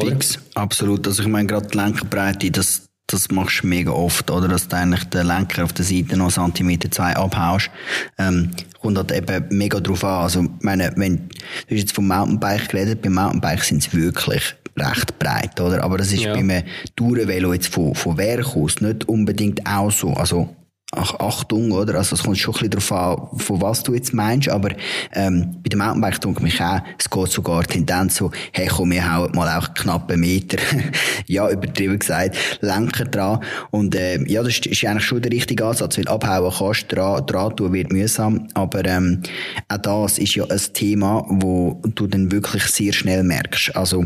Fix, 0.01 0.39
absolut. 0.55 1.07
Also 1.07 1.23
ich 1.23 1.29
meine, 1.29 1.47
gerade 1.47 1.67
die 1.67 1.77
Lenkerbreite, 1.77 2.51
das, 2.51 2.89
das 3.07 3.29
machst 3.29 3.63
du 3.63 3.67
mega 3.67 3.91
oft, 3.91 4.31
oder? 4.31 4.47
Dass 4.47 4.67
du 4.67 4.75
eigentlich 4.75 5.03
den 5.05 5.27
Lenker 5.27 5.63
auf 5.63 5.73
der 5.73 5.85
Seite 5.85 6.17
noch 6.17 6.31
Zentimeter 6.31 6.89
zwei 6.89 7.15
abhaust. 7.15 7.69
Ähm, 8.17 8.51
kommt 8.81 8.97
halt 8.97 9.11
eben 9.11 9.45
mega 9.49 9.79
drauf 9.79 10.03
an. 10.03 10.23
Also, 10.23 10.45
meine, 10.61 10.91
wenn, 10.95 11.17
du 11.17 11.75
hast 11.75 11.79
jetzt 11.79 11.95
vom 11.95 12.07
Mountainbike 12.07 12.69
geredet, 12.69 13.01
beim 13.01 13.13
Mountainbike 13.13 13.63
sind 13.63 13.83
sie 13.83 13.93
wirklich 13.93 14.55
recht 14.77 15.19
breit, 15.19 15.59
oder? 15.61 15.83
Aber 15.83 15.97
das 15.97 16.11
ist 16.11 16.23
ja. 16.23 16.33
bei 16.33 16.39
einem 16.39 16.63
Tourenvelo 16.95 17.53
jetzt 17.53 17.67
von, 17.67 17.93
von 17.93 18.17
Werk 18.17 18.55
aus 18.55 18.81
nicht 18.81 19.07
unbedingt 19.07 19.65
auch 19.67 19.91
so. 19.91 20.13
Also, 20.13 20.55
Ach, 20.95 21.13
Achtung, 21.19 21.71
oder? 21.71 21.95
Also, 21.95 22.15
es 22.15 22.23
kommt 22.23 22.37
schon 22.37 22.53
ein 22.55 22.69
bisschen 22.69 22.89
darauf 22.89 22.91
an, 22.91 23.39
von 23.39 23.61
was 23.61 23.83
du 23.83 23.93
jetzt 23.93 24.13
meinst, 24.13 24.49
aber, 24.49 24.69
ähm, 25.13 25.57
bei 25.61 25.69
dem 25.69 25.79
Mountainbike 25.79 26.21
denke 26.21 26.41
mich 26.41 26.61
auch, 26.61 26.79
es 26.97 27.09
geht 27.09 27.31
sogar 27.31 27.63
Tendenz 27.63 28.15
so, 28.15 28.31
hey, 28.53 28.67
komm, 28.67 28.91
wir 28.91 29.13
hauen 29.13 29.31
mal 29.33 29.57
auch 29.57 29.73
knapp 29.73 30.09
einen 30.09 30.21
Meter, 30.21 30.57
ja, 31.27 31.49
übertrieben 31.49 31.99
gesagt, 31.99 32.35
Lenker 32.61 33.05
dran. 33.05 33.39
Und, 33.71 33.95
äh, 33.95 34.23
ja, 34.27 34.41
das 34.41 34.53
ist, 34.53 34.65
ist 34.65 34.85
eigentlich 34.85 35.05
schon 35.05 35.21
der 35.21 35.31
richtige 35.31 35.65
Ansatz, 35.65 35.97
weil 35.97 36.07
abhauen 36.07 36.53
kannst, 36.57 36.91
dran, 36.91 37.25
dran 37.25 37.55
tun 37.55 37.73
wird 37.73 37.91
mühsam, 37.91 38.47
aber, 38.53 38.85
ähm, 38.85 39.21
auch 39.67 39.77
das 39.77 40.17
ist 40.19 40.35
ja 40.35 40.45
ein 40.45 40.61
Thema, 40.73 41.25
wo 41.27 41.81
du 41.83 42.07
dann 42.07 42.31
wirklich 42.31 42.63
sehr 42.63 42.93
schnell 42.93 43.23
merkst. 43.23 43.75
Also, 43.75 44.05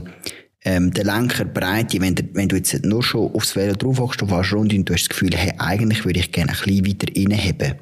ähm, 0.64 0.92
der 0.92 1.06
Lenkerbreite, 1.06 2.02
wenn, 2.02 2.16
wenn 2.34 2.50
du 2.50 2.58
jetzt 2.58 2.86
nur 2.86 3.02
schon 3.02 3.34
aufs 3.34 3.56
Velo 3.56 3.76
drauf 3.76 4.18
du 4.18 4.28
fährst 4.28 4.54
rund 4.54 4.74
und 4.74 4.86
du 4.86 4.94
hast 4.94 5.04
das 5.04 5.10
Gefühl, 5.10 5.32
hey, 5.36 5.54
eigentlich 5.58 6.06
würde 6.06 6.20
ich 6.20 6.32
gerne 6.32 6.52
ein 6.52 6.58
bisschen 6.58 6.88
weiter 6.88 7.08
reinheben. 7.16 7.76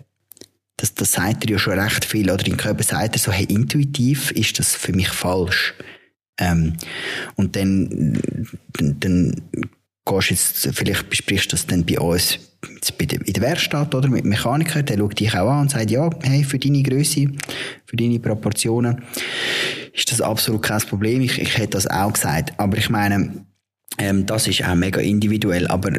Das, 0.77 0.93
das 0.93 1.11
sagt 1.11 1.43
dir 1.43 1.53
ja 1.53 1.59
schon 1.59 1.79
recht 1.79 2.05
viel. 2.05 2.29
Oder 2.29 2.45
im 2.45 2.57
Körper 2.57 2.83
sagt 2.83 3.15
er 3.15 3.19
so, 3.19 3.31
hey, 3.31 3.45
intuitiv 3.45 4.31
ist 4.31 4.59
das 4.59 4.75
für 4.75 4.93
mich 4.93 5.09
falsch. 5.09 5.73
Ähm, 6.39 6.77
und 7.35 7.55
dann, 7.55 8.19
dann, 8.73 8.99
dann 8.99 9.41
gehst 10.05 10.29
jetzt, 10.29 10.77
vielleicht 10.77 11.09
besprichst 11.09 11.51
du 11.51 11.55
das 11.55 11.65
dann 11.65 11.83
bei 11.83 11.99
uns 11.99 12.39
der, 12.99 13.25
in 13.25 13.33
der 13.33 13.43
Werkstatt 13.43 13.93
oder 13.93 14.07
mit 14.07 14.25
Mechaniker, 14.25 14.83
der 14.83 14.97
schaut 14.97 15.19
dich 15.19 15.33
auch 15.33 15.49
an 15.49 15.61
und 15.61 15.71
sagt, 15.71 15.91
ja, 15.91 16.09
hey, 16.21 16.43
für 16.43 16.59
deine 16.59 16.83
Größe, 16.83 17.27
für 17.85 17.95
deine 17.95 18.19
Proportionen 18.19 19.01
ist 19.97 20.11
das 20.11 20.21
absolut 20.21 20.61
kein 20.61 20.79
Problem. 20.81 21.21
Ich, 21.21 21.39
ich 21.39 21.57
hätte 21.57 21.71
das 21.71 21.87
auch 21.87 22.13
gesagt. 22.13 22.53
Aber 22.57 22.77
ich 22.77 22.89
meine, 22.89 23.45
ähm, 23.97 24.27
das 24.27 24.47
ist 24.47 24.63
auch 24.63 24.75
mega 24.75 25.01
individuell. 25.01 25.67
Aber 25.67 25.91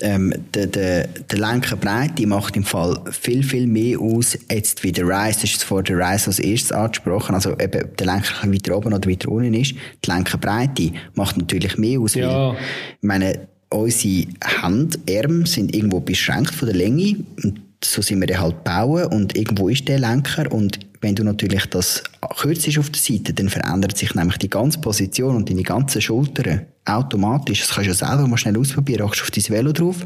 ähm, 0.00 0.34
der, 0.52 0.66
der, 0.66 1.06
der 1.06 1.38
Lenkerbreite 1.38 2.26
macht 2.26 2.56
im 2.56 2.64
Fall 2.64 2.98
viel, 3.12 3.44
viel 3.44 3.68
mehr 3.68 4.00
aus, 4.00 4.36
jetzt 4.50 4.82
wie 4.82 4.90
der 4.90 5.04
Rise, 5.04 5.40
das 5.42 5.44
ist 5.44 5.64
vor 5.64 5.82
der 5.84 5.96
Rise 5.96 6.26
als 6.26 6.40
erstes 6.40 6.72
angesprochen, 6.72 7.34
also 7.36 7.52
eben 7.58 7.88
der 7.96 8.06
Lenker 8.06 8.52
weiter 8.52 8.76
oben 8.76 8.92
oder 8.92 9.08
weiter 9.08 9.30
unten 9.30 9.54
ist. 9.54 9.74
Die 10.04 10.10
Lenkerbreite 10.10 10.92
macht 11.14 11.36
natürlich 11.36 11.78
mehr 11.78 12.00
aus. 12.00 12.14
Ja. 12.14 12.50
Weil, 12.50 12.56
ich 13.00 13.06
meine, 13.06 13.48
unsere 13.70 14.26
Handärme 14.44 15.46
sind 15.46 15.74
irgendwo 15.74 16.00
beschränkt 16.00 16.54
von 16.54 16.66
der 16.66 16.76
Länge 16.76 17.16
und 17.44 17.60
so 17.84 18.02
sind 18.02 18.20
wir 18.20 18.26
dann 18.26 18.40
halt 18.40 18.64
bauen 18.64 19.06
und 19.06 19.36
irgendwo 19.36 19.68
ist 19.68 19.86
der 19.86 20.00
Lenker 20.00 20.50
und 20.50 20.80
wenn 21.06 21.14
du 21.14 21.22
natürlich 21.22 21.66
das 21.66 22.02
kürzt 22.36 22.76
auf 22.78 22.90
der 22.90 23.00
Seite, 23.00 23.32
dann 23.32 23.48
verändert 23.48 23.96
sich 23.96 24.16
nämlich 24.16 24.38
die 24.38 24.50
ganze 24.50 24.80
Position 24.80 25.36
und 25.36 25.48
deine 25.48 25.62
ganzen 25.62 26.02
Schultern 26.02 26.66
automatisch. 26.84 27.60
Das 27.60 27.70
kannst 27.70 27.86
du 27.86 27.92
ja 27.92 27.94
selber 27.94 28.26
mal 28.26 28.36
schnell 28.36 28.58
ausprobieren. 28.58 29.02
Rachst 29.02 29.22
auf 29.22 29.30
dein 29.30 29.44
Velo 29.48 29.70
drauf, 29.70 29.98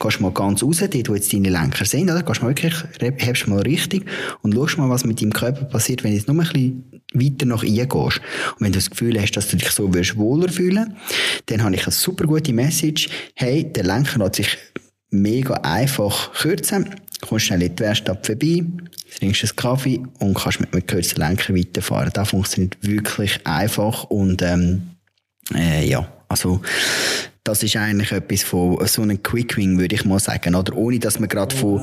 gehst 0.00 0.20
mal 0.22 0.32
ganz 0.32 0.62
raus, 0.62 0.78
dort 0.78 1.08
wo 1.10 1.14
jetzt 1.14 1.30
deine 1.30 1.50
Lenker 1.50 1.84
sind, 1.84 2.10
oder? 2.10 2.22
Gehst 2.22 2.40
mal 2.40 2.48
wirklich, 2.48 2.74
hebst 2.98 3.48
mal 3.48 3.60
richtig 3.60 4.06
und 4.40 4.54
schaust 4.54 4.78
mal, 4.78 4.88
was 4.88 5.04
mit 5.04 5.20
deinem 5.20 5.34
Körper 5.34 5.66
passiert, 5.66 6.02
wenn 6.04 6.12
du 6.12 6.16
jetzt 6.16 6.26
nur 6.26 6.42
ein 6.42 6.48
bisschen 6.48 7.02
weiter 7.12 7.44
nach 7.44 7.62
innen 7.62 7.86
gehst. 7.86 8.20
Und 8.56 8.60
wenn 8.60 8.72
du 8.72 8.78
das 8.78 8.88
Gefühl 8.88 9.20
hast, 9.20 9.32
dass 9.32 9.48
du 9.48 9.58
dich 9.58 9.70
so 9.70 9.92
wirst 9.92 10.16
wohler 10.16 10.48
fühlen, 10.48 10.96
dann 11.46 11.62
habe 11.62 11.74
ich 11.74 11.84
eine 11.84 11.92
super 11.92 12.24
gute 12.24 12.54
Message. 12.54 13.10
Hey, 13.34 13.70
der 13.70 13.84
Lenker 13.84 14.24
hat 14.24 14.36
sich 14.36 14.56
mega 15.10 15.54
einfach 15.54 16.32
kürzen. 16.32 16.94
Kommst 17.20 17.46
schnell 17.46 17.62
in 17.62 17.74
die 17.74 17.82
Werkstatt 17.82 18.26
vorbei, 18.26 18.64
trinkst 19.18 19.42
einen 19.42 19.56
Kaffee 19.56 20.00
und 20.20 20.34
kannst 20.34 20.60
mit 20.60 20.72
einem 20.72 20.86
gekürzten 20.86 21.22
Lenker 21.22 21.54
weiterfahren. 21.54 22.10
Das 22.12 22.30
funktioniert 22.30 22.76
wirklich 22.82 23.40
einfach 23.44 24.04
und 24.04 24.42
ähm, 24.42 24.82
äh, 25.54 25.86
ja, 25.88 26.06
also 26.28 26.60
das 27.46 27.62
ist 27.62 27.76
eigentlich 27.76 28.10
etwas 28.10 28.42
von 28.42 28.84
so 28.86 29.02
einem 29.02 29.22
Quickwing, 29.22 29.78
würde 29.78 29.94
ich 29.94 30.04
mal 30.04 30.18
sagen. 30.18 30.56
Oder 30.56 30.76
ohne, 30.76 30.98
dass 30.98 31.20
man 31.20 31.28
gerade 31.28 31.54
von, 31.54 31.80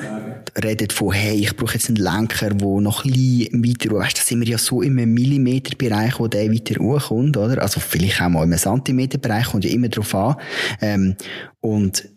redet 0.62 0.92
von, 0.92 1.14
hey, 1.14 1.38
ich 1.38 1.56
brauche 1.56 1.76
jetzt 1.76 1.88
einen 1.88 1.96
Lenker, 1.96 2.50
der 2.50 2.82
noch 2.82 3.06
ein 3.06 3.12
bisschen 3.12 3.64
weiter, 3.64 3.96
weißt, 3.96 4.18
da 4.18 4.22
sind 4.22 4.42
wir 4.42 4.48
ja 4.48 4.58
so 4.58 4.82
im 4.82 4.96
Millimeterbereich, 4.96 6.20
wo 6.20 6.28
der 6.28 6.52
weiter 6.52 6.84
hochkommt, 6.84 7.38
oder? 7.38 7.62
Also 7.62 7.80
vielleicht 7.80 8.22
auch 8.22 8.30
mal 8.30 8.44
im 8.44 8.58
Zentimeterbereich, 8.58 9.46
kommt 9.46 9.64
ja 9.64 9.72
immer 9.72 9.88
drauf 9.88 10.14
an. 10.14 10.36
Ähm, 10.82 11.16
und 11.62 12.10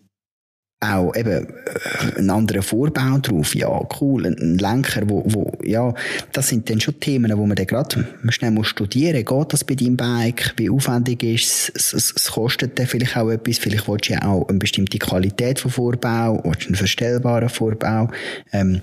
auch 0.79 1.15
eben 1.15 1.47
äh, 1.47 2.17
einen 2.17 2.29
anderen 2.29 2.61
Vorbau 2.61 3.17
drauf, 3.17 3.55
ja, 3.55 3.81
cool, 3.99 4.27
ein 4.27 4.59
Lenker, 4.59 5.09
wo, 5.09 5.23
wo, 5.25 5.51
ja, 5.63 5.93
das 6.33 6.49
sind 6.49 6.69
dann 6.69 6.79
schon 6.79 6.99
Themen, 6.99 7.35
wo 7.35 7.47
man 7.47 7.55
dann 7.55 7.65
gerade 7.65 8.07
schnell 8.29 8.51
muss 8.51 8.67
studieren, 8.67 9.25
geht 9.25 9.53
das 9.53 9.63
bei 9.63 9.73
deinem 9.73 9.97
Bike, 9.97 10.53
wie 10.57 10.69
aufwendig 10.69 11.23
ist 11.23 11.71
es, 11.75 11.93
es, 11.93 12.13
es 12.15 12.31
kostet 12.31 12.77
dann 12.77 12.85
vielleicht 12.85 13.17
auch 13.17 13.29
etwas, 13.31 13.57
vielleicht 13.57 13.87
willst 13.87 14.09
du 14.09 14.13
ja 14.13 14.23
auch 14.23 14.47
eine 14.49 14.59
bestimmte 14.59 14.99
Qualität 14.99 15.59
von 15.59 15.71
Vorbau, 15.71 16.41
willst 16.43 16.67
einen 16.67 16.75
verstellbaren 16.75 17.49
Vorbau, 17.49 18.11
ähm, 18.53 18.81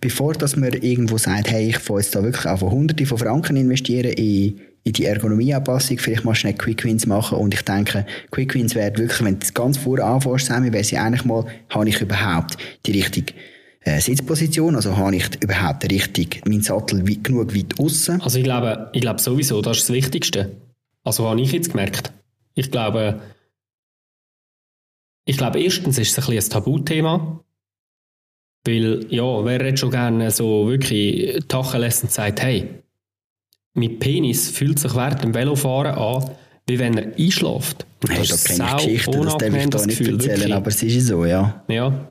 bevor 0.00 0.32
dass 0.32 0.56
man 0.56 0.72
irgendwo 0.72 1.16
sagt, 1.16 1.50
hey, 1.50 1.68
ich 1.68 1.88
will 1.88 1.98
jetzt 1.98 2.14
da 2.16 2.24
wirklich 2.24 2.46
auch 2.46 2.58
von 2.58 2.72
hunderte 2.72 3.06
von 3.06 3.18
Franken 3.18 3.56
investieren 3.56 4.12
in 4.12 4.60
in 4.90 4.94
die 4.94 5.04
Ergonomieanpassung 5.04 5.98
vielleicht 5.98 6.24
mal 6.24 6.34
schnell 6.34 6.54
Quick 6.54 6.84
Wins 6.84 7.06
machen 7.06 7.38
und 7.38 7.54
ich 7.54 7.62
denke, 7.62 8.04
Quick 8.32 8.54
Wins 8.54 8.74
wäre 8.74 8.96
wirklich, 8.98 9.24
wenn 9.24 9.34
du 9.34 9.40
das 9.40 9.54
ganz 9.54 9.78
vorne 9.78 10.04
anfängst, 10.04 10.46
Sammy, 10.46 10.72
wäre 10.72 10.82
sie 10.82 10.98
eigentlich 10.98 11.24
mal, 11.24 11.46
habe 11.68 11.88
ich 11.88 12.00
überhaupt 12.00 12.56
die 12.86 12.92
richtige 12.92 13.32
äh, 13.82 14.00
Sitzposition, 14.00 14.74
also 14.74 14.96
habe 14.96 15.16
ich 15.16 15.42
überhaupt 15.42 15.88
richtig 15.90 16.44
meinen 16.44 16.62
Sattel 16.62 17.08
weit, 17.08 17.22
genug 17.22 17.54
weit 17.54 17.78
außen? 17.78 18.20
Also 18.20 18.38
ich 18.38 18.44
glaube, 18.44 18.90
ich 18.92 19.00
glaube 19.00 19.20
sowieso, 19.20 19.62
das 19.62 19.78
ist 19.78 19.88
das 19.88 19.94
Wichtigste. 19.94 20.56
Also 21.04 21.28
habe 21.28 21.40
ich 21.40 21.52
jetzt 21.52 21.70
gemerkt. 21.70 22.12
Ich 22.54 22.70
glaube, 22.70 23.20
ich 25.24 25.36
glaube 25.36 25.62
erstens 25.62 25.98
ist 25.98 26.10
es 26.10 26.18
ein, 26.18 26.34
bisschen 26.34 26.48
ein 26.48 26.64
Tabuthema, 26.64 27.44
weil 28.66 29.06
ja, 29.08 29.44
wer 29.44 29.64
hätte 29.64 29.76
schon 29.76 29.92
gerne 29.92 30.32
so 30.32 30.68
wirklich 30.68 31.44
Tacheles 31.46 32.02
und 32.02 32.10
sagt, 32.10 32.42
hey, 32.42 32.82
mein 33.74 33.98
Penis 33.98 34.50
fühlt 34.50 34.78
sich 34.78 34.94
während 34.94 35.22
dem 35.22 35.34
Velofahren 35.34 35.94
an, 35.94 36.30
wie 36.66 36.78
wenn 36.78 36.96
er 36.96 37.16
einschläft. 37.16 37.86
Und 38.02 38.18
das 38.18 38.28
da 38.28 38.36
kenne 38.36 38.64
ich 38.68 38.84
Geschichten, 38.84 39.22
das 39.22 39.36
darf 39.38 39.54
ich 39.54 39.70
da 39.70 39.86
nicht 39.86 39.98
Gefühl, 39.98 40.14
erzählen, 40.14 40.38
wirklich. 40.38 40.54
aber 40.54 40.68
es 40.68 40.82
ist 40.82 41.06
so, 41.06 41.24
ja. 41.24 41.64
Ja. 41.68 42.10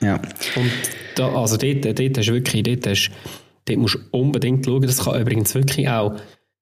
Ja. 0.00 0.14
Und 0.14 0.70
da, 1.16 1.34
also 1.34 1.56
dort, 1.56 1.84
dort 1.84 2.18
hast 2.18 2.28
du 2.28 2.32
wirklich, 2.32 2.62
dort, 2.62 2.86
hast, 2.86 3.10
dort 3.66 3.78
musst 3.78 3.96
du 3.96 3.98
unbedingt 4.12 4.64
schauen, 4.64 4.82
das 4.82 5.04
kann 5.04 5.20
übrigens 5.20 5.54
wirklich 5.54 5.88
auch, 5.88 6.16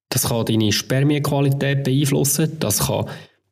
das 0.09 0.29
kann 0.29 0.45
deine 0.47 0.73
Spermienqualität 0.73 1.85
beeinflussen, 1.85 2.57
das 2.59 2.87
kann 2.87 3.07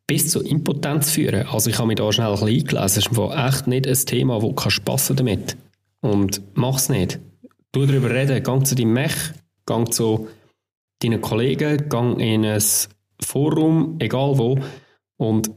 bis 0.07 0.31
zur 0.31 0.45
Impotenz 0.47 1.11
führen. 1.11 1.47
Also 1.47 1.71
ich 1.71 1.79
habe 1.79 1.89
mich 1.89 1.97
da 1.97 2.11
schnell 2.13 2.29
ein 2.29 2.33
bisschen 2.33 2.49
eingelesen, 2.49 3.05
das 3.09 3.19
ist 3.19 3.57
echt 3.57 3.67
nicht 3.67 3.87
ein 3.87 4.07
Thema, 4.07 4.43
wo 4.43 4.53
du 4.53 4.71
spassen 4.71 5.17
damit. 5.17 5.57
Und 6.01 6.41
mach 6.55 6.77
es 6.77 6.89
nicht. 6.89 7.19
Du 7.73 7.85
darüber 7.87 8.11
reden, 8.11 8.43
geh 8.43 8.65
zu 8.65 8.75
deinem 8.75 8.93
Mech, 8.93 9.15
geh 9.67 9.85
zu 9.91 10.29
deinen 11.03 11.21
Kollegen, 11.21 11.89
gang 11.89 12.21
in 12.21 12.45
ein 12.45 12.63
Forum, 13.21 13.97
egal 13.99 14.39
wo, 14.39 14.59
und 15.17 15.51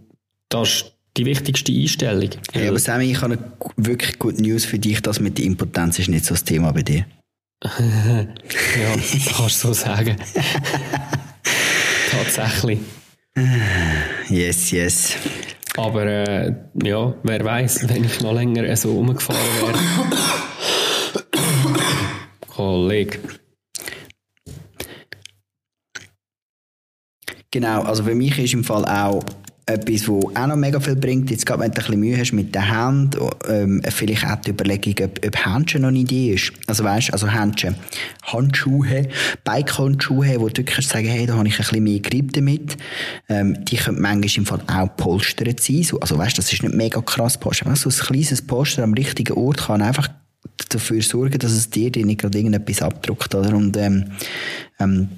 das 0.49 0.69
ist 0.69 0.93
die 1.17 1.25
wichtigste 1.25 1.71
Einstellung. 1.71 2.29
Ja, 2.53 2.69
aber 2.69 2.79
Sammy, 2.79 3.11
ich 3.11 3.21
habe 3.21 3.33
eine 3.33 3.51
wirklich 3.77 4.19
gute 4.19 4.41
News 4.41 4.65
für 4.65 4.79
dich, 4.79 5.01
dass 5.01 5.19
mit 5.19 5.37
der 5.37 5.45
Impotenz 5.45 5.99
ist 5.99 6.09
nicht 6.09 6.25
so 6.25 6.33
das 6.33 6.43
Thema 6.43 6.71
bei 6.71 6.83
dir. 6.83 7.05
ja, 7.63 8.25
das 8.95 9.35
kannst 9.35 9.63
du 9.63 9.67
so 9.67 9.73
sagen. 9.73 10.15
Tatsächlich. 12.11 12.79
Yes, 14.29 14.71
yes. 14.71 15.15
Aber 15.77 16.05
äh, 16.05 16.55
ja, 16.83 17.13
wer 17.23 17.45
weiß, 17.45 17.87
wenn 17.89 18.03
ich 18.05 18.21
noch 18.21 18.33
länger 18.33 18.75
so 18.75 18.97
umgefahren 18.97 19.39
wäre. 19.61 19.79
Kollege. 22.47 23.19
Genau, 27.51 27.81
also 27.81 28.03
für 28.03 28.13
mich 28.15 28.37
ist 28.37 28.53
im 28.53 28.63
Fall 28.63 28.85
auch 28.85 29.23
etwas, 29.69 30.07
was 30.07 30.35
auch 30.35 30.47
noch 30.47 30.55
mega 30.55 30.79
viel 30.79 30.95
bringt. 30.95 31.29
Jetzt 31.29 31.45
gerade, 31.45 31.61
wenn 31.61 31.71
du 31.71 31.77
ein 31.77 31.85
bisschen 31.85 31.99
Mühe 31.99 32.17
hast 32.17 32.31
mit 32.31 32.53
der 32.53 32.69
Hand, 32.69 33.17
ähm, 33.47 33.81
vielleicht 33.89 34.25
auch 34.25 34.35
die 34.37 34.51
Überlegung, 34.51 34.95
ob, 35.03 35.25
ob 35.25 35.35
Handschuhe 35.37 35.81
noch 35.81 35.89
eine 35.89 35.99
Idee 35.99 36.33
ist. 36.33 36.51
Also 36.67 36.83
weißt, 36.83 37.13
also 37.13 37.31
Handschuhe, 37.31 37.75
Handschuhe, 38.23 39.07
Bike-Handschuhe, 39.43 40.39
wo 40.39 40.49
du 40.49 40.57
wirklich 40.57 40.87
sagen, 40.87 41.07
hey, 41.07 41.25
da 41.25 41.35
habe 41.35 41.47
ich 41.47 41.55
ein 41.55 41.57
bisschen 41.57 41.83
mehr 41.83 41.99
Grip 41.99 42.33
damit. 42.33 42.77
Ähm, 43.29 43.63
die 43.65 43.77
können 43.77 44.01
manchmal 44.01 44.37
im 44.37 44.45
Fall 44.45 44.61
auch 44.67 44.95
polstert 44.95 45.59
sein. 45.59 45.83
So, 45.83 45.99
also 45.99 46.17
weißt, 46.17 46.37
das 46.37 46.51
ist 46.51 46.63
nicht 46.63 46.75
mega 46.75 47.01
krass 47.01 47.39
Poster. 47.39 47.75
So 47.75 47.89
ein 47.89 47.95
kleines 47.95 48.41
Poster 48.41 48.83
am 48.83 48.93
richtigen 48.93 49.33
Ort 49.33 49.57
kann 49.57 49.81
einfach 49.81 50.09
dafür 50.69 51.01
sorgen, 51.01 51.39
dass 51.39 51.51
es 51.51 51.69
dir 51.69 51.91
nicht 51.91 52.21
gerade 52.21 52.37
irgendetwas 52.37 52.81
abdruckt, 52.81 53.33
oder? 53.33 53.55
Und, 53.55 53.77
ähm, 53.77 54.05
ähm, 54.79 55.09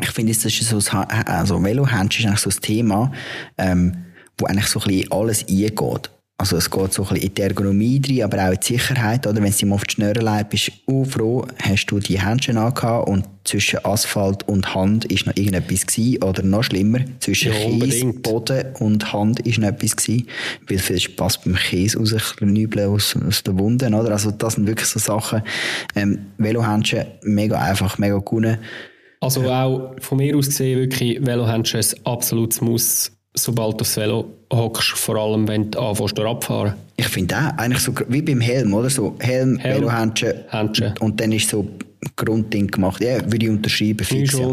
ich 0.00 0.10
finde, 0.10 0.32
das 0.32 0.44
ist 0.44 0.60
so, 0.60 0.78
also 0.98 1.62
Velohändchen 1.62 2.24
ist 2.24 2.28
eigentlich 2.28 2.40
so 2.40 2.50
ein 2.50 2.62
Thema, 2.62 3.12
ähm, 3.56 3.96
wo 4.38 4.46
eigentlich 4.46 4.66
so 4.66 4.80
ein 4.80 4.86
bisschen 4.88 5.12
alles 5.12 5.46
eingeht. 5.48 6.10
Also 6.40 6.56
es 6.56 6.70
geht 6.70 6.92
so 6.92 7.02
ein 7.02 7.08
bisschen 7.08 7.28
in 7.28 7.34
die 7.34 7.42
Ergonomie 7.42 8.00
rein, 8.08 8.22
aber 8.22 8.44
auch 8.46 8.52
in 8.52 8.60
die 8.60 8.66
Sicherheit, 8.74 9.26
oder? 9.26 9.42
Wenn 9.42 9.50
es 9.50 9.56
dir 9.56 9.72
auf 9.72 9.82
die 9.82 9.94
Schnürre 9.94 10.20
leitet, 10.20 10.50
bist 10.50 10.70
du 10.86 11.04
froh, 11.04 11.44
hast 11.60 11.86
du 11.86 11.98
die 11.98 12.20
Händchen 12.20 12.56
angehabt 12.56 13.08
und 13.08 13.24
zwischen 13.42 13.84
Asphalt 13.84 14.46
und 14.46 14.72
Hand 14.72 15.04
ist 15.06 15.26
noch 15.26 15.34
irgendetwas 15.34 15.84
gewesen, 15.84 16.22
oder 16.22 16.44
noch 16.44 16.62
schlimmer, 16.62 17.00
zwischen 17.18 17.52
ja, 17.52 17.58
Kies, 17.58 18.04
Boden 18.22 18.66
und 18.78 19.12
Hand 19.12 19.40
ist 19.40 19.58
noch 19.58 19.66
etwas 19.66 19.96
gewesen, 19.96 20.28
weil 20.68 20.78
viel 20.78 21.00
Spaß 21.00 21.38
beim 21.38 21.56
Käse 21.56 21.98
rausknübeln 21.98 22.88
aus, 22.88 23.16
aus 23.16 23.42
den 23.42 23.58
Wunden, 23.58 23.92
oder? 23.92 24.12
Also 24.12 24.30
das 24.30 24.54
sind 24.54 24.68
wirklich 24.68 24.88
so 24.88 25.00
Sachen, 25.00 25.42
ähm, 25.96 26.26
Velohändchen, 26.36 27.04
mega 27.22 27.58
einfach, 27.58 27.98
mega 27.98 28.18
gut 28.18 28.46
also 29.20 29.42
ja. 29.42 29.64
auch 29.64 29.94
von 30.00 30.18
mir 30.18 30.36
aus 30.36 30.46
gesehen, 30.46 30.78
wirklich, 30.78 31.24
Velohändchen 31.24 31.80
ist 31.80 31.94
ein 31.94 32.06
absolutes 32.06 32.60
Muss, 32.60 33.12
sobald 33.34 33.80
du 33.80 33.82
aufs 33.82 33.96
Velo 33.96 34.26
hockst, 34.52 34.90
vor 34.90 35.16
allem 35.16 35.46
wenn 35.48 35.70
du 35.70 35.78
anfängst 35.78 36.18
abfahren. 36.18 36.74
Ich 36.96 37.08
finde 37.08 37.36
auch, 37.36 37.58
eigentlich 37.58 37.82
so 37.82 37.92
wie 38.08 38.22
beim 38.22 38.40
Helm, 38.40 38.74
oder? 38.74 38.90
So 38.90 39.16
Helm, 39.18 39.58
Helm 39.58 39.82
Velohändchen 39.82 40.34
und, 40.52 41.00
und 41.00 41.20
dann 41.20 41.32
ist 41.32 41.48
so 41.48 41.68
Grundding 42.16 42.68
gemacht. 42.68 43.02
Ja, 43.02 43.20
würde 43.24 43.46
ich 43.46 43.50
unterschreiben. 43.50 44.04
Fix, 44.04 44.38
ja. 44.38 44.48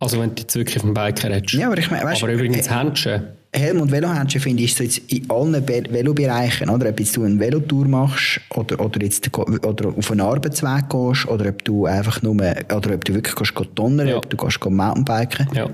Also 0.00 0.20
wenn 0.20 0.34
du 0.34 0.42
jetzt 0.42 0.54
wirklich 0.54 0.76
auf 0.76 0.82
dem 0.82 0.94
Bike 0.94 1.22
redest. 1.24 1.54
Ja, 1.54 1.68
aber 1.68 1.78
ich 1.78 1.90
meine, 1.90 2.04
Aber 2.04 2.32
übrigens 2.32 2.66
äh, 2.66 2.70
Händchen 2.70 3.22
Helm- 3.54 3.80
und 3.80 3.92
Velohändchen 3.92 4.40
finde 4.40 4.64
ich 4.64 4.74
so 4.74 4.82
jetzt 4.82 4.98
in 5.12 5.30
allen 5.30 5.66
Velobereichen, 5.66 6.68
oder? 6.68 6.88
Ob 6.90 6.98
jetzt 6.98 7.16
du 7.16 7.22
eine 7.22 7.38
Velotour 7.38 7.86
machst, 7.86 8.40
oder, 8.50 8.80
oder 8.84 9.02
jetzt, 9.02 9.30
oder 9.36 9.88
auf 9.96 10.10
einen 10.10 10.20
Arbeitsweg 10.20 10.88
gehst, 10.90 11.28
oder 11.28 11.48
ob 11.48 11.64
du 11.64 11.86
einfach 11.86 12.20
nur, 12.22 12.34
oder 12.34 12.94
ob 12.94 13.04
du 13.04 13.14
wirklich 13.14 13.34
gehst, 13.34 13.54
gehst 13.54 13.70
donnern, 13.76 14.08
ja. 14.08 14.16
ob 14.16 14.28
du 14.28 14.36
gehst, 14.36 14.60
gehst 14.60 14.74
Mountainbiken. 14.74 15.48
Ja. 15.54 15.70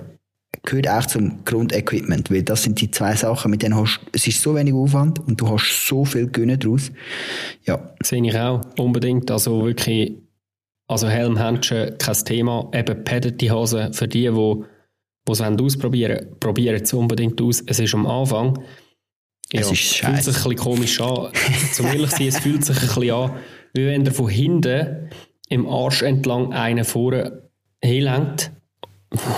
Gehört 0.63 0.89
auch 0.89 1.07
zum 1.07 1.45
Grundequipment, 1.45 2.31
weil 2.31 2.43
das 2.43 2.65
sind 2.65 2.81
die 2.81 2.91
zwei 2.91 3.15
Sachen, 3.15 3.51
mit 3.51 3.63
denen 3.63 3.77
hast, 3.77 4.01
es 4.13 4.27
ist 4.27 4.43
so 4.43 4.55
wenig 4.55 4.75
Aufwand 4.75 5.19
und 5.21 5.41
du 5.41 5.49
hast 5.49 5.87
so 5.87 6.05
viel 6.05 6.29
Gewinne 6.31 6.59
daraus. 6.59 6.91
Ja. 7.65 7.95
Sehe 8.03 8.23
ich 8.23 8.37
auch, 8.37 8.61
unbedingt. 8.77 9.31
Also 9.31 9.65
wirklich, 9.65 10.19
also 10.87 11.09
Helm, 11.09 11.39
Händchen, 11.39 11.97
kein 11.99 12.25
Thema. 12.25 12.69
Eben 12.75 13.05
padded 13.05 13.41
die 13.41 13.51
Hose 13.51 13.91
für 13.95 14.09
die, 14.09 14.29
die 14.29 14.65
die 15.27 15.33
es 15.33 15.41
ausprobieren 15.41 16.17
wollen, 16.17 16.41
probieren 16.41 16.83
es 16.83 16.93
unbedingt 16.93 17.41
aus. 17.41 17.63
Es 17.67 17.79
ist 17.79 17.95
am 17.95 18.07
Anfang. 18.07 18.63
Ja, 19.53 19.61
es 19.61 19.73
ist 19.73 19.97
fühlt 19.97 20.23
sich 20.23 20.37
ein 20.37 20.43
bisschen 20.43 20.57
komisch 20.57 21.01
an. 21.01 21.29
Zum 21.73 21.87
ehrlich 21.87 22.11
sein, 22.11 22.29
es 22.29 22.39
fühlt 22.39 22.65
sich 22.65 22.77
ein 22.77 22.87
bisschen 22.87 23.11
an, 23.11 23.33
wie 23.75 23.87
wenn 23.87 24.07
er 24.07 24.13
von 24.13 24.29
hinten 24.29 25.11
im 25.49 25.69
Arsch 25.69 26.03
entlang 26.03 26.53
einen 26.53 26.85
vorne 26.85 27.51
hinlenkt. 27.83 28.53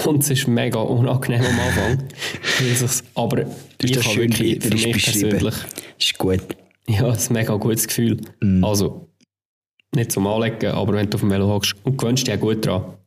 Und 0.05 0.23
es 0.23 0.31
ist 0.31 0.47
mega 0.49 0.81
unangenehm 0.81 1.45
am 1.45 1.61
Anfang. 1.61 2.09
aber 3.15 3.45
du 3.45 3.87
ich 3.87 3.97
habe 3.97 4.17
wirklich 4.17 4.63
für 4.63 4.71
mich 4.71 5.05
persönlich... 5.05 5.55
Ist 5.99 6.19
gut. 6.19 6.43
Ja, 6.89 7.09
es 7.09 7.23
ist 7.23 7.31
ein 7.31 7.35
mega 7.35 7.55
gutes 7.57 7.87
Gefühl. 7.89 8.21
Mm. 8.41 8.63
Also, 8.63 9.09
nicht 9.95 10.13
zum 10.13 10.27
Anlegen, 10.27 10.73
aber 10.73 10.95
wenn 10.95 11.09
du 11.09 11.15
auf 11.15 11.21
dem 11.21 11.31
Velo 11.31 11.49
hockst 11.49 11.75
und 11.85 11.97
gewöhnst 11.97 12.27
dich 12.27 12.35
auch 12.35 12.41
gut 12.41 12.67
dran. 12.67 12.99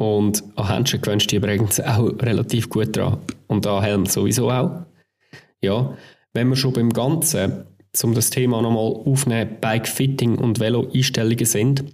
Und 0.00 0.42
an 0.56 0.66
Händchen 0.66 1.02
gewöhnst 1.02 1.26
du 1.26 1.28
dich 1.28 1.44
übrigens 1.44 1.78
auch 1.78 2.10
relativ 2.22 2.70
gut 2.70 2.96
dran. 2.96 3.18
Und 3.48 3.66
an 3.66 3.82
Helm 3.82 4.06
sowieso 4.06 4.50
auch. 4.50 4.86
Ja, 5.60 5.94
wenn 6.32 6.48
wir 6.48 6.56
schon 6.56 6.72
beim 6.72 6.88
Ganzen, 6.88 7.64
um 8.02 8.14
das 8.14 8.30
Thema 8.30 8.62
nochmal 8.62 8.94
aufnehmen, 9.04 9.58
Bike-Fitting 9.60 10.38
und 10.38 10.58
Velo-Einstellungen 10.58 11.44
sind, 11.44 11.84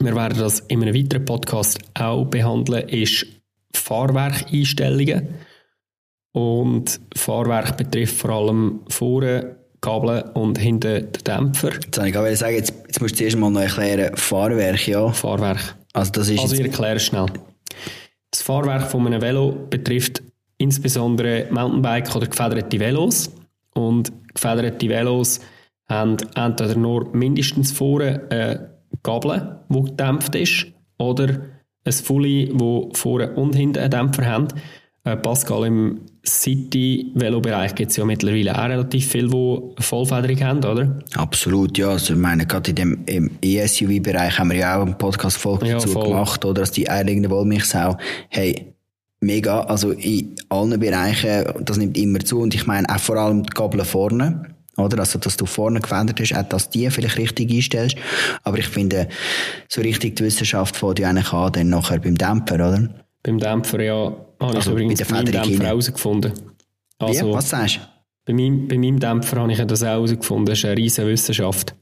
wir 0.00 0.16
werden 0.16 0.36
das 0.36 0.60
in 0.66 0.82
einem 0.82 0.96
weiteren 0.96 1.24
Podcast 1.24 1.78
auch 1.94 2.24
behandeln, 2.24 2.88
ist 2.88 3.24
Fahrwerkeinstellungen. 3.72 5.28
Und 6.32 6.98
Fahrwerk 7.14 7.76
betrifft 7.76 8.16
vor 8.16 8.30
allem 8.30 8.80
vorne 8.88 9.58
Gabel 9.80 10.24
und 10.34 10.58
hinten 10.58 11.12
den 11.12 11.24
Dämpfer. 11.24 11.72
Jetzt 11.74 11.98
ich 11.98 12.38
sagen, 12.38 12.56
jetzt, 12.56 12.74
jetzt 12.88 13.00
musst 13.00 13.14
du 13.14 13.18
zuerst 13.18 13.36
mal 13.36 13.50
noch 13.50 13.60
erklären, 13.60 14.16
Fahrwerk, 14.16 14.88
ja. 14.88 15.08
Fahrwerk. 15.12 15.76
Also 15.92 16.12
das 16.12 16.28
ist 16.28 16.40
Also 16.40 16.54
ich 16.54 16.62
erkläre 16.62 16.96
es 16.96 17.04
schnell. 17.04 17.26
Das 18.30 18.42
Fahrwerk 18.42 18.90
von 18.90 19.06
einem 19.06 19.20
Velo 19.20 19.66
betrifft 19.68 20.22
insbesondere 20.58 21.48
Mountainbike 21.50 22.14
oder 22.16 22.26
gefederte 22.26 22.80
Velos. 22.80 23.30
Und 23.74 24.12
gefederte 24.34 24.88
Velos 24.88 25.40
haben 25.88 26.16
entweder 26.34 26.76
nur 26.76 27.14
mindestens 27.14 27.72
vorne 27.72 28.26
eine 28.30 28.70
Gabel, 29.02 29.58
die 29.68 29.82
gedämpft 29.82 30.34
ist, 30.34 30.66
oder 30.98 31.40
ein 31.84 31.92
Fully, 31.92 32.50
wo 32.54 32.90
vorne 32.94 33.32
und 33.34 33.54
hinten 33.54 33.78
einen 33.78 33.90
Dämpfer 33.90 34.24
haben. 34.24 34.48
Äh, 35.04 35.16
Pascal, 35.16 35.66
im 35.66 36.00
City-Velo-Bereich 36.24 37.74
gibt 37.74 37.90
es 37.90 37.96
ja 37.96 38.04
mittlerweile 38.04 38.56
auch 38.56 38.68
relativ 38.68 39.10
die 39.10 39.20
eine 39.20 39.74
Vollfederung 39.80 40.40
haben, 40.40 40.64
oder? 40.64 40.98
absolut, 41.16 41.76
ja. 41.78 41.88
Also 41.90 42.14
ich 42.14 42.20
meine, 42.20 42.46
gerade 42.46 42.70
in 42.70 42.76
dem 42.76 42.98
im 43.06 43.30
ESUV-Bereich 43.42 44.38
haben 44.38 44.50
wir 44.50 44.58
ja 44.58 44.78
auch 44.78 44.82
eine 44.82 44.94
Podcast-Folge 44.94 45.66
Ja, 45.66 45.74
dazu 45.74 45.88
voll. 45.88 46.08
gemacht, 46.08 46.44
oder? 46.44 46.60
Dass 46.62 46.70
die 46.70 46.88
eierlegende 46.88 47.28
Wollmilchsau, 47.30 47.96
hey, 48.28 48.72
mega, 49.20 49.62
also 49.62 49.90
in 49.90 50.34
allen 50.48 50.78
Bereichen, 50.78 51.44
das 51.64 51.76
nimmt 51.76 51.96
immer 51.98 52.20
zu 52.20 52.40
und 52.40 52.54
ich 52.54 52.66
meine 52.66 52.88
auch 52.88 53.00
vor 53.00 53.16
allem 53.16 53.42
die 53.42 53.50
Gabel 53.50 53.84
vorne, 53.84 54.54
oder? 54.76 55.00
Also, 55.00 55.18
dass 55.18 55.36
du 55.36 55.44
vorne 55.46 55.80
gefedert 55.80 56.20
hast, 56.20 56.34
auch 56.34 56.48
dass 56.48 56.70
die 56.70 56.88
vielleicht 56.90 57.18
richtig 57.18 57.50
einstellst. 57.52 57.96
Aber 58.44 58.58
ich 58.58 58.68
finde, 58.68 59.08
so 59.68 59.80
richtig 59.80 60.16
die 60.16 60.24
Wissenschaft 60.24 60.76
fängt 60.76 60.98
ja 60.98 61.08
eigentlich 61.08 61.32
an, 61.32 61.52
dann 61.52 61.68
nachher 61.68 61.98
beim 61.98 62.16
Dämpfer, 62.16 62.54
oder? 62.54 62.88
Beim 63.22 63.38
Dämpfer, 63.38 63.80
ja, 63.80 63.94
habe 64.40 64.50
ich 64.50 64.56
Also 64.56 64.72
übrigens 64.72 65.06
bei 65.06 65.14
meinem 65.14 65.32
Dämpfer 65.32 65.64
herausgefunden. 65.64 66.32
Also, 66.98 67.28
Wie? 67.28 67.32
Was 67.32 67.50
sagst 67.50 67.76
du? 67.76 67.80
Bei 68.24 68.32
meinem, 68.32 68.68
bei 68.68 68.78
meinem 68.78 69.00
Dämpfer 69.00 69.40
habe 69.40 69.52
ich 69.52 69.64
das 69.64 69.82
auch 69.82 69.86
herausgefunden. 69.86 70.46
Das 70.46 70.58
ist 70.58 70.64
eine 70.64 70.76
riesige 70.76 71.08
Wissenschaft. 71.08 71.74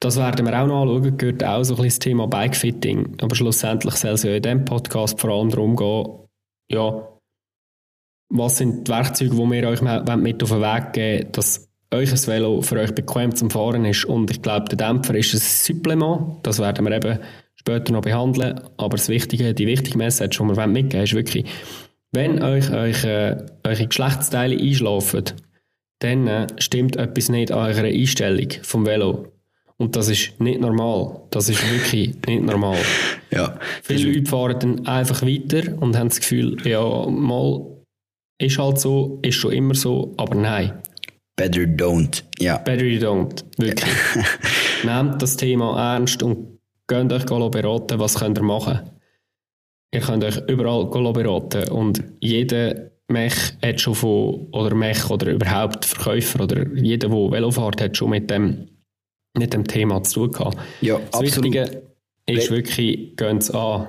Das 0.00 0.16
werden 0.16 0.46
wir 0.46 0.60
auch 0.60 0.66
noch 0.66 0.82
anschauen, 0.82 1.16
gehört 1.18 1.44
auch 1.44 1.62
so 1.62 1.74
ein 1.74 1.82
bisschen 1.82 1.88
das 1.88 1.98
Thema 1.98 2.26
Bikefitting. 2.26 3.16
Aber 3.20 3.34
schlussendlich 3.34 3.94
soll 3.96 4.12
es 4.12 4.22
ja 4.22 4.34
in 4.34 4.42
diesem 4.42 4.64
Podcast 4.64 5.20
vor 5.20 5.30
allem 5.30 5.50
darum 5.50 5.76
gehen, 5.76 6.28
ja, 6.70 7.06
was 8.30 8.58
sind 8.58 8.86
die 8.88 8.92
Werkzeuge, 8.92 9.34
die 9.34 9.50
wir 9.50 9.68
euch 9.68 9.82
mit 9.82 10.42
auf 10.42 10.50
den 10.50 10.60
Weg 10.60 10.92
geben 10.92 11.32
dass 11.32 11.68
euch 11.92 12.12
ein 12.12 12.26
Velo 12.26 12.62
für 12.62 12.78
euch 12.78 12.94
bequem 12.94 13.34
zum 13.34 13.50
Fahren 13.50 13.84
ist. 13.84 14.04
Und 14.04 14.30
ich 14.30 14.40
glaube, 14.42 14.74
der 14.74 14.78
Dämpfer 14.78 15.14
ist 15.16 15.34
ein 15.34 15.40
Supplement. 15.40 16.38
Das 16.44 16.60
werden 16.60 16.86
wir 16.86 16.92
eben 16.92 17.18
später 17.60 17.92
noch 17.92 18.00
behandeln. 18.00 18.58
Aber 18.78 18.96
das 18.96 19.10
Wichtige, 19.10 19.52
die 19.52 19.66
wichtige 19.66 19.98
Message, 19.98 20.38
die 20.38 20.44
wir 20.44 20.66
mitgeben 20.66 20.92
wollen, 20.92 21.04
ist 21.04 21.14
wirklich, 21.14 21.44
wenn 22.10 22.42
euch, 22.42 22.70
euch 22.72 23.04
äh, 23.04 23.36
eure 23.62 23.86
Geschlechtsteile 23.86 24.58
einschlafen, 24.58 25.24
dann 25.98 26.26
äh, 26.26 26.46
stimmt 26.56 26.96
etwas 26.96 27.28
nicht 27.28 27.52
an 27.52 27.58
eurer 27.58 27.84
Einstellung 27.84 28.48
vom 28.62 28.86
Velo. 28.86 29.28
Und 29.76 29.94
das 29.94 30.08
ist 30.08 30.40
nicht 30.40 30.60
normal. 30.60 31.20
Das 31.30 31.50
ist 31.50 31.62
wirklich 31.70 32.14
nicht 32.26 32.42
normal. 32.42 32.78
Ja. 33.30 33.58
Viele 33.82 34.10
Leute 34.10 34.30
fahren 34.30 34.56
dann 34.58 34.86
einfach 34.86 35.22
weiter 35.22 35.76
und 35.80 35.98
haben 35.98 36.08
das 36.08 36.20
Gefühl, 36.20 36.56
ja, 36.66 37.06
mal 37.10 37.66
ist 38.38 38.58
halt 38.58 38.80
so, 38.80 39.18
ist 39.20 39.34
schon 39.34 39.52
immer 39.52 39.74
so, 39.74 40.14
aber 40.16 40.34
nein. 40.34 40.80
Better 41.36 41.62
don't. 41.62 42.22
Ja. 42.38 42.56
Better 42.56 42.84
you 42.84 43.00
don't. 43.00 43.44
Wirklich. 43.58 43.94
Nehmt 44.84 45.20
das 45.20 45.36
Thema 45.36 45.94
ernst 45.94 46.22
und 46.22 46.59
könnt 46.90 47.12
euch 47.12 47.24
beraten, 47.24 48.00
was 48.00 48.16
könnt 48.16 48.38
ihr 48.38 48.42
machen. 48.42 48.80
Ihr 49.94 50.00
könnt 50.00 50.24
euch 50.24 50.36
überall 50.48 50.86
beraten 51.12 51.68
und 51.70 52.02
jeder 52.20 52.90
Mech 53.06 53.32
hat 53.62 53.80
schon 53.80 53.94
von, 53.94 54.48
oder 54.52 54.74
Mech 54.74 55.08
oder 55.08 55.30
überhaupt 55.30 55.84
Verkäufer 55.84 56.42
oder 56.42 56.66
jeder, 56.74 57.08
der 57.08 57.16
Velo 57.16 57.50
fährt, 57.52 57.80
hat 57.80 57.96
schon 57.96 58.10
mit 58.10 58.28
dem, 58.28 58.68
mit 59.38 59.52
dem 59.52 59.66
Thema 59.66 60.02
zu 60.02 60.26
tun 60.26 60.32
gehabt. 60.32 60.58
Ja, 60.80 60.98
Das 60.98 61.20
absolut. 61.20 61.54
Wichtige 61.54 61.82
ist 62.26 62.50
wirklich, 62.50 63.16
gehen 63.16 63.38
es 63.38 63.50
an. 63.52 63.86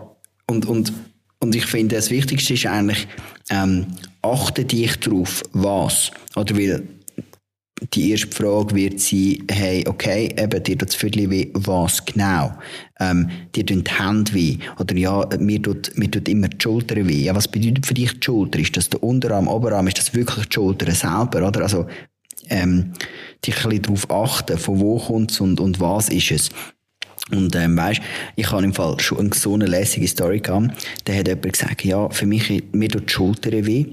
Und, 0.47 0.67
und, 0.67 0.93
und 1.39 1.55
ich 1.55 1.65
finde, 1.65 1.95
das 1.95 2.11
Wichtigste 2.11 2.53
ist 2.53 2.67
eigentlich, 2.67 3.07
ähm, 3.49 3.87
achte 4.21 4.63
dich 4.63 4.99
drauf, 4.99 5.43
was. 5.53 6.11
Oder 6.35 6.55
weil 6.55 6.83
die 7.94 8.12
erste 8.12 8.28
Frage 8.28 8.76
wird 8.76 9.00
sein, 9.00 9.44
hey, 9.50 9.84
okay, 9.88 10.34
eben, 10.38 10.63
dir 10.63 10.78
tut 10.78 10.89
das 10.89 10.96
Viertel 10.96 11.30
weh, 11.30 11.50
was 11.54 12.06
genau? 12.06 12.54
Ähm, 13.00 13.30
dir 13.56 13.65
tun 13.65 13.84
die 13.84 13.91
Hände 13.91 14.34
weh. 14.34 14.58
Oder 14.80 14.96
ja, 14.96 15.28
mir 15.39 15.62
tut, 15.62 15.91
mir 15.98 16.10
tut 16.10 16.30
immer 16.30 16.48
die 16.48 16.62
Schulter 16.62 16.96
weh. 16.96 17.24
Ja, 17.24 17.36
was 17.36 17.48
bedeutet 17.48 17.88
für 17.88 17.96
dich 17.96 18.20
die 18.20 18.24
Schulter? 18.24 18.60
Ist 18.60 18.78
das 18.78 18.89
der 18.89 19.02
Unterarm, 19.02 19.48
Oberarm? 19.48 19.88
Ist 19.88 19.98
das 19.98 20.13
wirklich 20.13 20.46
die 20.46 20.54
Schulter 20.54 20.91
selber? 20.91 21.48
Oder? 21.48 21.62
Also, 21.62 21.88
ähm, 22.50 22.94
dich 23.46 23.56
ein 23.63 23.70
bisschen 23.70 23.82
darauf 23.82 24.12
achten, 24.12 24.58
von 24.58 24.80
wo 24.80 25.00
kommt 25.00 25.32
es 25.32 25.41
und, 25.41 25.60
und 25.60 25.80
was 25.80 26.10
ist 26.10 26.32
es. 26.32 26.50
Und 27.32 27.56
ähm, 27.56 27.78
weißt, 27.78 28.02
ich 28.36 28.52
habe 28.52 28.63
im 28.63 28.74
Fall 28.74 29.00
schon 29.00 29.32
so 29.32 29.54
eine 29.54 29.65
lässige 29.65 30.08
Story 30.08 30.39
gehabt. 30.39 30.86
Da 31.06 31.13
hat 31.13 31.28
jemand 31.28 31.54
gesagt, 31.54 31.84
ja, 31.84 32.10
für 32.10 32.26
mich 32.26 32.63
mir 32.74 32.89
tut 32.89 33.10
die 33.10 33.13
Schulter 33.13 33.52
weh. 33.52 33.86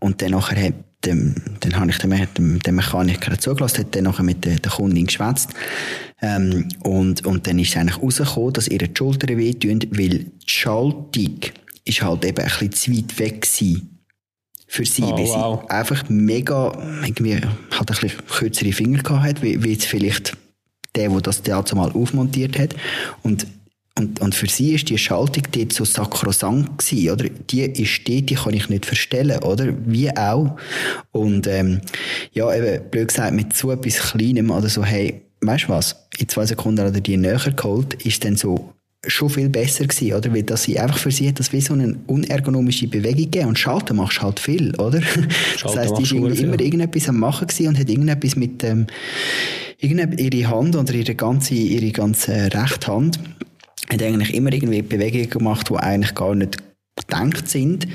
Und 0.00 0.22
dann 0.22 0.30
nachher 0.32 0.60
hat 0.60 0.74
dem, 1.04 1.34
dann 1.60 1.76
habe 1.76 1.90
ich 1.90 1.98
dem, 1.98 2.12
dem, 2.34 2.58
dem 2.60 2.74
Mechaniker 2.74 3.38
zugelassen, 3.38 3.80
hat 3.80 3.94
dann 3.94 4.04
nachher 4.04 4.24
mit 4.24 4.44
der, 4.44 4.58
der 4.58 4.72
Kundin 4.72 5.06
geschwätzt. 5.06 5.50
Ähm, 6.20 6.68
und, 6.82 7.24
und 7.24 7.46
dann 7.46 7.58
ist 7.58 7.70
es 7.70 7.76
eigentlich 7.76 8.02
rausgekommen, 8.02 8.52
dass 8.52 8.68
ihre 8.68 8.88
die 8.88 8.96
Schultern 8.96 9.36
weh 9.38 9.54
tun, 9.54 9.80
weil 9.90 10.18
die 10.18 10.30
Schaltung 10.46 11.40
ist 11.84 12.02
halt 12.02 12.24
eben 12.24 12.38
ein 12.38 12.44
bisschen 12.44 12.72
zu 12.72 12.92
weit 12.92 13.18
weg 13.18 13.42
gewesen 13.42 13.98
für 14.66 14.84
sie, 14.84 15.02
Oh, 15.02 15.16
weil 15.16 15.26
wow. 15.26 15.62
sie 15.62 15.70
einfach 15.70 16.08
mega, 16.08 16.72
irgendwie, 17.04 17.36
hat 17.36 17.44
ein 17.80 17.86
bisschen 17.86 18.26
kürzere 18.26 18.72
Finger 18.72 19.02
gehabt 19.02 19.24
hat, 19.24 19.42
wie, 19.42 19.62
wie 19.62 19.72
jetzt 19.72 19.86
vielleicht 19.86 20.36
der, 20.94 21.08
der 21.08 21.20
das 21.20 21.42
Theater 21.42 21.76
mal 21.76 21.92
aufmontiert 21.92 22.58
hat. 22.58 22.74
Und, 23.22 23.46
und, 23.98 24.20
und 24.20 24.34
für 24.34 24.48
sie 24.48 24.74
ist 24.74 24.88
die 24.88 24.96
Schaltung 24.98 25.42
dort 25.52 25.72
so 25.72 25.84
sakrosankt 25.84 26.78
gewesen, 26.78 27.10
oder? 27.10 27.24
Die 27.50 27.62
ist 27.62 28.08
dort, 28.08 28.30
die 28.30 28.34
kann 28.34 28.54
ich 28.54 28.68
nicht 28.68 28.86
verstellen, 28.86 29.38
oder? 29.42 29.74
Wie 29.86 30.14
auch. 30.16 30.56
Und, 31.12 31.46
ähm, 31.46 31.80
ja, 32.32 32.54
eben, 32.54 32.88
blöd 32.90 33.08
gesagt, 33.08 33.34
mit 33.34 33.56
so 33.56 33.72
etwas 33.72 33.98
Kleinem, 34.12 34.50
oder 34.50 34.68
so, 34.68 34.84
hey, 34.84 35.22
weißt 35.40 35.64
du 35.64 35.68
was? 35.70 35.96
In 36.18 36.28
zwei 36.28 36.46
Sekunden 36.46 36.84
hat 36.84 36.94
er 36.94 37.00
die 37.00 37.16
näher 37.16 37.38
geholt, 37.54 37.94
ist 38.04 38.24
dann 38.24 38.36
so, 38.36 38.72
schon 39.06 39.30
viel 39.30 39.48
besser 39.48 39.86
gewesen, 39.86 40.12
oder? 40.14 40.32
Weil 40.34 40.42
das 40.42 40.64
sie 40.64 40.78
einfach 40.78 40.98
für 40.98 41.10
sie 41.12 41.28
hat 41.28 41.38
das 41.38 41.52
wie 41.52 41.60
so 41.60 41.72
eine 41.72 41.96
unergonomische 42.08 42.88
Bewegung 42.88 43.24
gegeben 43.30 43.48
und 43.48 43.58
schalten 43.58 43.96
machst 43.96 44.20
halt 44.22 44.40
viel, 44.40 44.74
oder? 44.76 45.00
das 45.62 45.76
heisst, 45.76 45.90
die 45.90 45.92
machst 45.92 46.02
ist 46.02 46.10
du 46.12 46.16
irgendwie 46.16 46.36
viel. 46.36 46.46
immer 46.46 46.60
irgendetwas 46.60 47.08
am 47.08 47.18
machen 47.18 47.46
gewesen 47.46 47.68
und 47.68 47.78
hat 47.78 47.88
irgendetwas 47.88 48.34
mit, 48.36 48.64
ähm, 48.64 48.86
irgende- 49.80 50.20
ihre 50.20 50.50
Hand 50.50 50.74
oder 50.74 50.92
ihre 50.94 51.14
ganze, 51.14 51.54
ihre 51.54 51.92
ganze 51.92 52.52
rechte 52.52 52.88
Hand 52.88 53.18
hat 53.90 54.02
eigentlich 54.02 54.34
immer 54.34 54.52
irgendwie 54.52 54.82
Bewegungen 54.82 55.30
gemacht, 55.30 55.68
die 55.70 55.76
eigentlich 55.76 56.14
gar 56.14 56.34
nicht 56.34 56.58
gedacht 56.96 57.48
sind. 57.48 57.86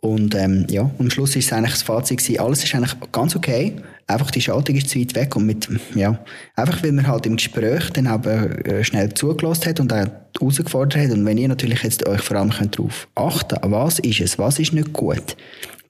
Und 0.00 0.34
ähm, 0.34 0.66
ja, 0.70 0.90
am 0.98 1.10
Schluss 1.10 1.36
ist 1.36 1.46
es 1.46 1.52
eigentlich 1.52 1.72
das 1.72 1.82
Fazit 1.82 2.18
gewesen, 2.18 2.40
alles 2.40 2.64
ist 2.64 2.74
eigentlich 2.74 2.94
ganz 3.12 3.36
okay, 3.36 3.76
einfach 4.06 4.30
die 4.30 4.40
Schaltung 4.40 4.76
ist 4.76 4.88
zu 4.88 4.98
weit 4.98 5.14
weg 5.14 5.36
und 5.36 5.46
mit, 5.46 5.68
ja, 5.94 6.18
einfach 6.56 6.82
weil 6.82 6.92
man 6.92 7.06
halt 7.06 7.26
im 7.26 7.36
Gespräch 7.36 7.90
dann 7.90 8.06
auch 8.06 8.24
äh, 8.24 8.82
schnell 8.82 9.12
zugelassen 9.14 9.66
hat 9.66 9.80
und 9.80 9.92
auch 9.92 10.06
herausgefordert 10.38 11.02
hat 11.02 11.10
und 11.12 11.26
wenn 11.26 11.38
ihr 11.38 11.48
natürlich 11.48 11.82
jetzt 11.82 12.06
euch 12.06 12.20
vor 12.20 12.36
allem 12.38 12.50
könnt 12.50 12.78
darauf 12.78 13.08
achten, 13.14 13.58
was 13.62 13.98
ist 13.98 14.20
es, 14.20 14.38
was 14.38 14.58
ist 14.58 14.72
nicht 14.72 14.92
gut, 14.92 15.36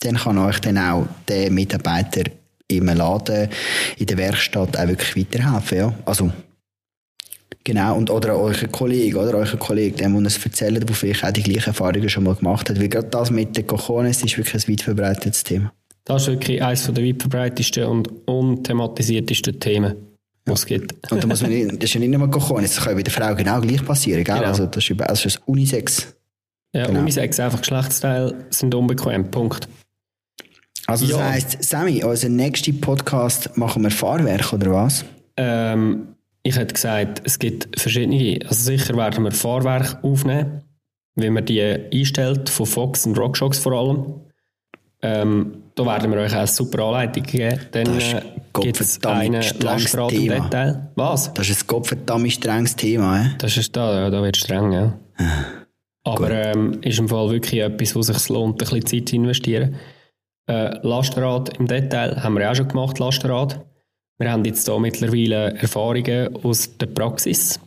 dann 0.00 0.16
kann 0.16 0.38
euch 0.38 0.58
dann 0.60 0.78
auch 0.78 1.06
der 1.28 1.50
Mitarbeiter 1.50 2.22
im 2.68 2.86
Laden, 2.86 3.48
in 3.96 4.06
der 4.06 4.18
Werkstatt 4.18 4.76
auch 4.76 4.88
wirklich 4.88 5.16
weiterhelfen, 5.16 5.78
ja. 5.78 5.94
Also, 6.04 6.32
Genau, 7.64 7.96
und, 7.96 8.10
oder 8.10 8.36
euer 8.38 8.54
Kollege, 8.72 9.18
oder 9.18 9.34
euer 9.38 9.56
Kollege, 9.58 9.96
dem, 9.96 10.16
der 10.16 10.26
es 10.26 10.44
erzählt, 10.44 10.88
der 10.88 10.94
vielleicht 10.94 11.24
auch 11.24 11.30
die 11.32 11.42
gleichen 11.42 11.68
Erfahrungen 11.68 12.08
schon 12.08 12.24
mal 12.24 12.34
gemacht 12.34 12.70
hat. 12.70 12.80
Weil 12.80 12.88
gerade 12.88 13.08
das 13.08 13.30
mit 13.30 13.56
den 13.56 13.66
Cojones 13.66 14.22
ist 14.22 14.36
wirklich 14.38 14.64
ein 14.66 14.72
weit 14.72 14.82
verbreitetes 14.82 15.44
Thema. 15.44 15.72
Das 16.04 16.22
ist 16.22 16.28
wirklich 16.28 16.62
eines 16.62 16.86
der 16.86 17.04
weit 17.04 17.20
verbreitetsten 17.20 17.84
und 17.84 18.08
unthematisiertesten 18.26 19.60
Themen, 19.60 19.94
die 20.48 20.52
es 20.52 20.64
gibt. 20.64 20.92
Und 21.12 21.22
da 21.22 21.26
muss 21.26 21.42
man 21.42 21.50
nicht, 21.50 21.70
das 21.76 21.84
ist 21.84 21.94
ja 21.94 22.00
nicht 22.00 22.16
nur 22.16 22.30
Cojones, 22.30 22.74
das 22.74 22.84
kann 22.84 22.92
ja 22.92 22.96
bei 22.96 23.02
der 23.02 23.12
Frau 23.12 23.34
genau 23.34 23.60
gleich 23.60 23.84
passieren, 23.84 24.24
gell? 24.24 24.36
Genau. 24.36 24.48
Also, 24.48 24.66
das 24.66 24.88
ist, 24.88 25.00
also 25.00 25.06
das 25.12 25.24
ist 25.26 25.42
Unisex. 25.46 26.14
Ja, 26.74 26.86
Genau. 26.86 27.00
Unisex, 27.00 27.38
einfach 27.40 27.60
Geschlechtsteile 27.60 28.46
sind 28.50 28.74
unbequem. 28.74 29.30
Punkt. 29.30 29.68
Also, 30.86 31.06
das 31.06 31.16
Ja. 31.16 31.30
heisst, 31.30 31.62
Sammy, 31.62 32.02
unser 32.02 32.28
nächster 32.28 32.72
Podcast 32.72 33.56
machen 33.56 33.82
wir 33.82 33.90
Fahrwerk, 33.90 34.52
oder 34.52 34.70
was? 34.72 35.04
Ähm, 35.36 36.08
ich 36.42 36.56
hätte 36.56 36.74
gesagt, 36.74 37.22
es 37.24 37.38
gibt 37.38 37.78
verschiedene, 37.78 38.40
also 38.42 38.54
sicher 38.54 38.96
werden 38.96 39.24
wir 39.24 39.32
Fahrwerke 39.32 40.02
aufnehmen, 40.02 40.62
wenn 41.14 41.34
man 41.34 41.44
die 41.44 41.60
einstellt, 41.60 42.48
von 42.48 42.66
Fox 42.66 43.06
und 43.06 43.18
RockShox 43.18 43.58
vor 43.58 43.72
allem. 43.72 44.20
Ähm, 45.02 45.62
da 45.74 45.86
werden 45.86 46.10
wir 46.10 46.18
euch 46.18 46.32
auch 46.32 46.38
eine 46.38 46.46
super 46.46 46.84
Anleitung 46.84 47.22
geben. 47.22 47.58
Dann 47.72 47.98
äh, 47.98 48.22
gibt 48.60 48.80
es 48.80 49.02
einen 49.04 49.42
Lastrad 49.60 50.12
im 50.12 50.28
Detail. 50.28 50.90
Was? 50.94 51.32
Das 51.32 51.48
ist 51.48 51.62
ein 51.62 51.66
gottverdammt 51.66 52.32
strenges 52.32 52.76
Thema. 52.76 53.22
Äh? 53.22 53.28
Das 53.38 53.56
ist 53.56 53.74
da, 53.76 54.00
ja, 54.00 54.10
da 54.10 54.22
wird 54.22 54.36
streng, 54.36 54.72
ja. 54.72 54.98
Ah, 55.16 55.44
Aber 56.04 56.30
ähm, 56.30 56.80
ist 56.82 56.98
im 56.98 57.08
Fall 57.08 57.30
wirklich 57.30 57.60
etwas, 57.60 57.94
wo 57.94 58.00
es 58.00 58.08
sich 58.08 58.28
lohnt, 58.28 58.54
ein 58.54 58.58
bisschen 58.58 58.86
Zeit 58.86 59.08
zu 59.08 59.16
investieren. 59.16 59.76
Äh, 60.46 60.86
Lastrad 60.86 61.56
im 61.58 61.66
Detail 61.66 62.22
haben 62.22 62.36
wir 62.36 62.50
auch 62.50 62.54
schon 62.54 62.68
gemacht, 62.68 62.98
Lastrad. 62.98 63.64
Wir 64.20 64.30
haben 64.30 64.44
jetzt 64.44 64.68
hier 64.68 64.78
mittlerweile 64.78 65.54
Erfahrungen 65.54 66.36
aus 66.44 66.76
der 66.76 66.86
Praxis. 66.86 67.58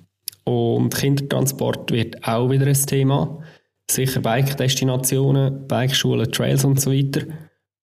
Und 0.44 0.94
Kindertransport 0.96 1.92
wird 1.92 2.24
auch 2.28 2.48
wieder 2.52 2.68
ein 2.68 2.86
Thema. 2.86 3.42
Sicher 3.90 4.22
Bike-Destinationen, 4.22 5.68
Bikeschulen, 5.68 6.32
Trails 6.32 6.64
und 6.64 6.80
so 6.80 6.92
weiter. 6.92 7.22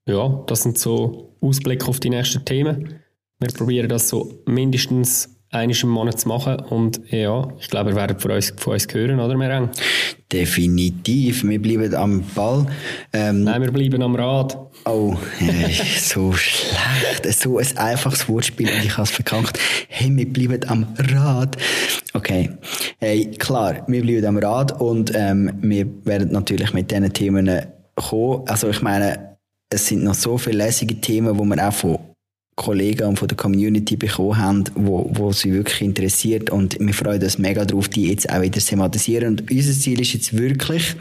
Ja, 0.07 0.45
das 0.47 0.65
sind 0.65 0.77
so 0.79 1.35
Ausblicke 1.41 1.89
auf 1.89 1.99
die 1.99 2.11
nächsten 2.11 2.45
Themen. 2.45 3.01
Wir 3.41 3.49
probieren 3.49 3.89
das 3.89 4.11
so 4.11 4.35
mindestens 4.45 5.38
einmal 5.51 5.77
im 5.83 5.89
Monat 5.89 6.21
zu 6.21 6.29
machen 6.29 6.61
und 6.61 7.01
ja, 7.11 7.49
ich 7.59 7.69
glaube, 7.69 7.91
ihr 7.91 7.97
werdet 7.97 8.21
von 8.21 8.33
uns, 8.33 8.53
von 8.57 8.75
uns 8.75 8.87
hören, 8.93 9.19
oder 9.19 9.37
Merang? 9.37 9.71
Definitiv, 10.31 11.43
wir 11.45 11.61
bleiben 11.61 11.95
am 11.95 12.23
Ball. 12.35 12.67
Ähm, 13.13 13.45
Nein, 13.45 13.63
wir 13.63 13.73
bleiben 13.73 14.03
am 14.03 14.15
Rad. 14.15 14.59
Oh, 14.85 15.17
äh, 15.41 15.73
so 15.99 16.33
schlecht, 16.33 17.27
so 17.33 17.59
ein 17.59 17.77
einfaches 17.77 18.29
Wortspiel 18.29 18.69
und 18.69 18.85
ich 18.85 18.93
habe 18.93 19.05
es 19.05 19.11
verkackt. 19.11 19.59
Hey, 19.89 20.15
wir 20.15 20.31
bleiben 20.31 20.69
am 20.69 20.87
Rad. 20.99 21.57
Okay, 22.13 22.51
hey, 22.99 23.31
klar, 23.39 23.85
wir 23.87 24.03
bleiben 24.03 24.27
am 24.27 24.39
Rad 24.39 24.81
und 24.81 25.13
ähm, 25.15 25.53
wir 25.63 25.87
werden 26.05 26.33
natürlich 26.33 26.75
mit 26.75 26.91
diesen 26.91 27.13
Themen 27.13 27.63
kommen. 27.95 28.43
Also 28.49 28.69
ich 28.69 28.83
meine, 28.83 29.39
es 29.71 29.87
sind 29.87 30.05
noch 30.05 30.15
so 30.15 30.37
viele 30.37 30.59
lässige 30.59 31.01
Themen, 31.01 31.39
wo 31.39 31.45
man 31.45 31.61
auch 31.61 31.73
von 31.73 31.99
Kollegen 32.59 33.09
und 33.09 33.19
von 33.19 33.29
der 33.29 33.37
Community 33.37 33.97
bekommen 33.97 34.37
haben, 34.37 34.65
wo, 34.75 35.09
wo 35.15 35.33
sie 35.33 35.53
wirklich 35.53 35.81
interessiert. 35.81 36.51
Und 36.51 36.79
wir 36.79 36.93
freuen 36.93 37.23
uns 37.23 37.39
mega 37.39 37.65
darauf, 37.65 37.89
die 37.89 38.09
jetzt 38.09 38.29
auch 38.29 38.43
wieder 38.43 38.61
thematisieren. 38.61 39.29
Und 39.29 39.51
unser 39.51 39.73
Ziel 39.73 40.01
ist 40.01 40.13
jetzt 40.13 40.37
wirklich, 40.37 40.97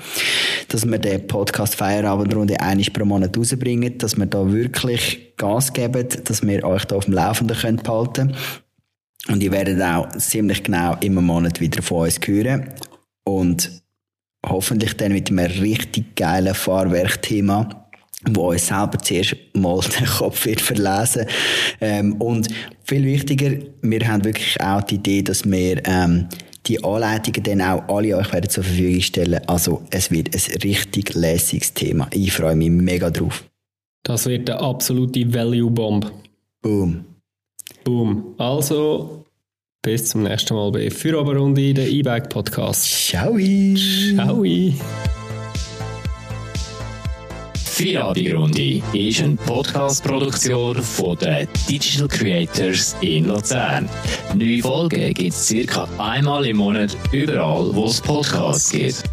dass 0.70 0.86
wir 0.86 1.00
den 1.00 1.28
Podcast 1.28 1.76
Feierabendrunde 1.76 2.60
einmal 2.62 2.86
pro 2.94 3.06
Monat 3.06 3.38
rausbringen, 3.38 3.98
dass 3.98 4.18
wir 4.18 4.28
da 4.28 4.52
wirklich 4.52 5.34
Gas 5.36 5.74
geben, 5.74 6.08
dass 6.24 6.42
wir 6.42 6.64
euch 6.64 6.86
da 6.86 6.96
auf 6.96 7.06
dem 7.06 7.14
Laufenden 7.14 7.58
können 7.58 7.78
behalten 7.78 8.34
und 9.28 9.44
ihr 9.44 9.52
werdet 9.52 9.82
auch 9.82 10.10
ziemlich 10.18 10.64
genau 10.64 10.96
immer 11.02 11.22
Monat 11.22 11.60
wieder 11.60 11.82
von 11.82 12.06
uns 12.06 12.20
hören. 12.26 12.70
Und 13.26 13.84
hoffentlich 14.46 14.96
dann 14.96 15.12
mit 15.12 15.30
einem 15.30 15.46
richtig 15.46 16.16
geilen 16.16 16.56
Fahrwerkthema 16.56 17.87
wo 18.26 18.50
uns 18.50 18.68
selber 18.68 18.98
zuerst 19.00 19.36
mal 19.54 19.80
den 20.00 20.06
Kopf 20.06 20.46
wird 20.46 20.62
verlesen. 20.62 21.26
Ähm, 21.82 22.14
und 22.22 22.48
viel 22.84 23.04
wichtiger, 23.04 23.52
wir 23.82 24.08
haben 24.08 24.24
wirklich 24.24 24.60
auch 24.62 24.82
die 24.82 24.96
Idee, 24.96 25.22
dass 25.22 25.46
wir 25.46 25.86
ähm, 25.86 26.28
die 26.66 26.84
Anleitungen 26.84 27.44
dann 27.44 27.62
auch 27.62 27.88
alle 27.88 28.18
euch 28.18 28.34
werden 28.34 28.50
zur 28.50 28.64
Verfügung 28.64 29.02
stellen. 29.02 29.40
Also 29.48 29.84
es 29.92 30.12
wird 30.12 30.34
ein 30.34 30.62
richtig 30.62 31.14
lässiges 31.14 31.74
Thema. 31.74 32.08
Ich 32.12 32.34
freue 32.34 32.56
mich 32.56 32.70
mega 32.70 33.10
drauf. 33.10 33.46
Das 34.04 34.26
wird 34.26 34.50
eine 34.50 34.60
absolute 34.60 35.34
Value-Bomb. 35.34 36.12
Boom. 36.62 37.06
Boom. 37.84 38.36
Also, 38.38 39.26
bis 39.82 40.10
zum 40.10 40.24
nächsten 40.24 40.54
Mal 40.56 40.72
bei 40.72 40.90
Feierabendrunde, 40.90 41.74
der 41.74 41.90
E-Bike 41.90 42.30
Podcast. 42.30 42.84
Ciao. 42.86 43.38
Feierabendrunde 47.78 48.82
ist 48.94 49.22
eine 49.22 49.36
Podcast-Produktion 49.36 50.82
von 50.82 51.16
den 51.20 51.48
Digital 51.70 52.08
Creators 52.08 52.96
in 53.02 53.26
Luzern. 53.26 53.88
Neue 54.34 54.64
Folgen 54.64 55.14
gibt 55.14 55.30
es 55.30 55.48
circa 55.48 55.88
einmal 56.00 56.48
im 56.48 56.58
Monat 56.58 56.98
überall, 57.12 57.70
wo 57.76 57.86
es 57.86 58.02
Podcasts 58.02 58.72
gibt. 58.72 59.04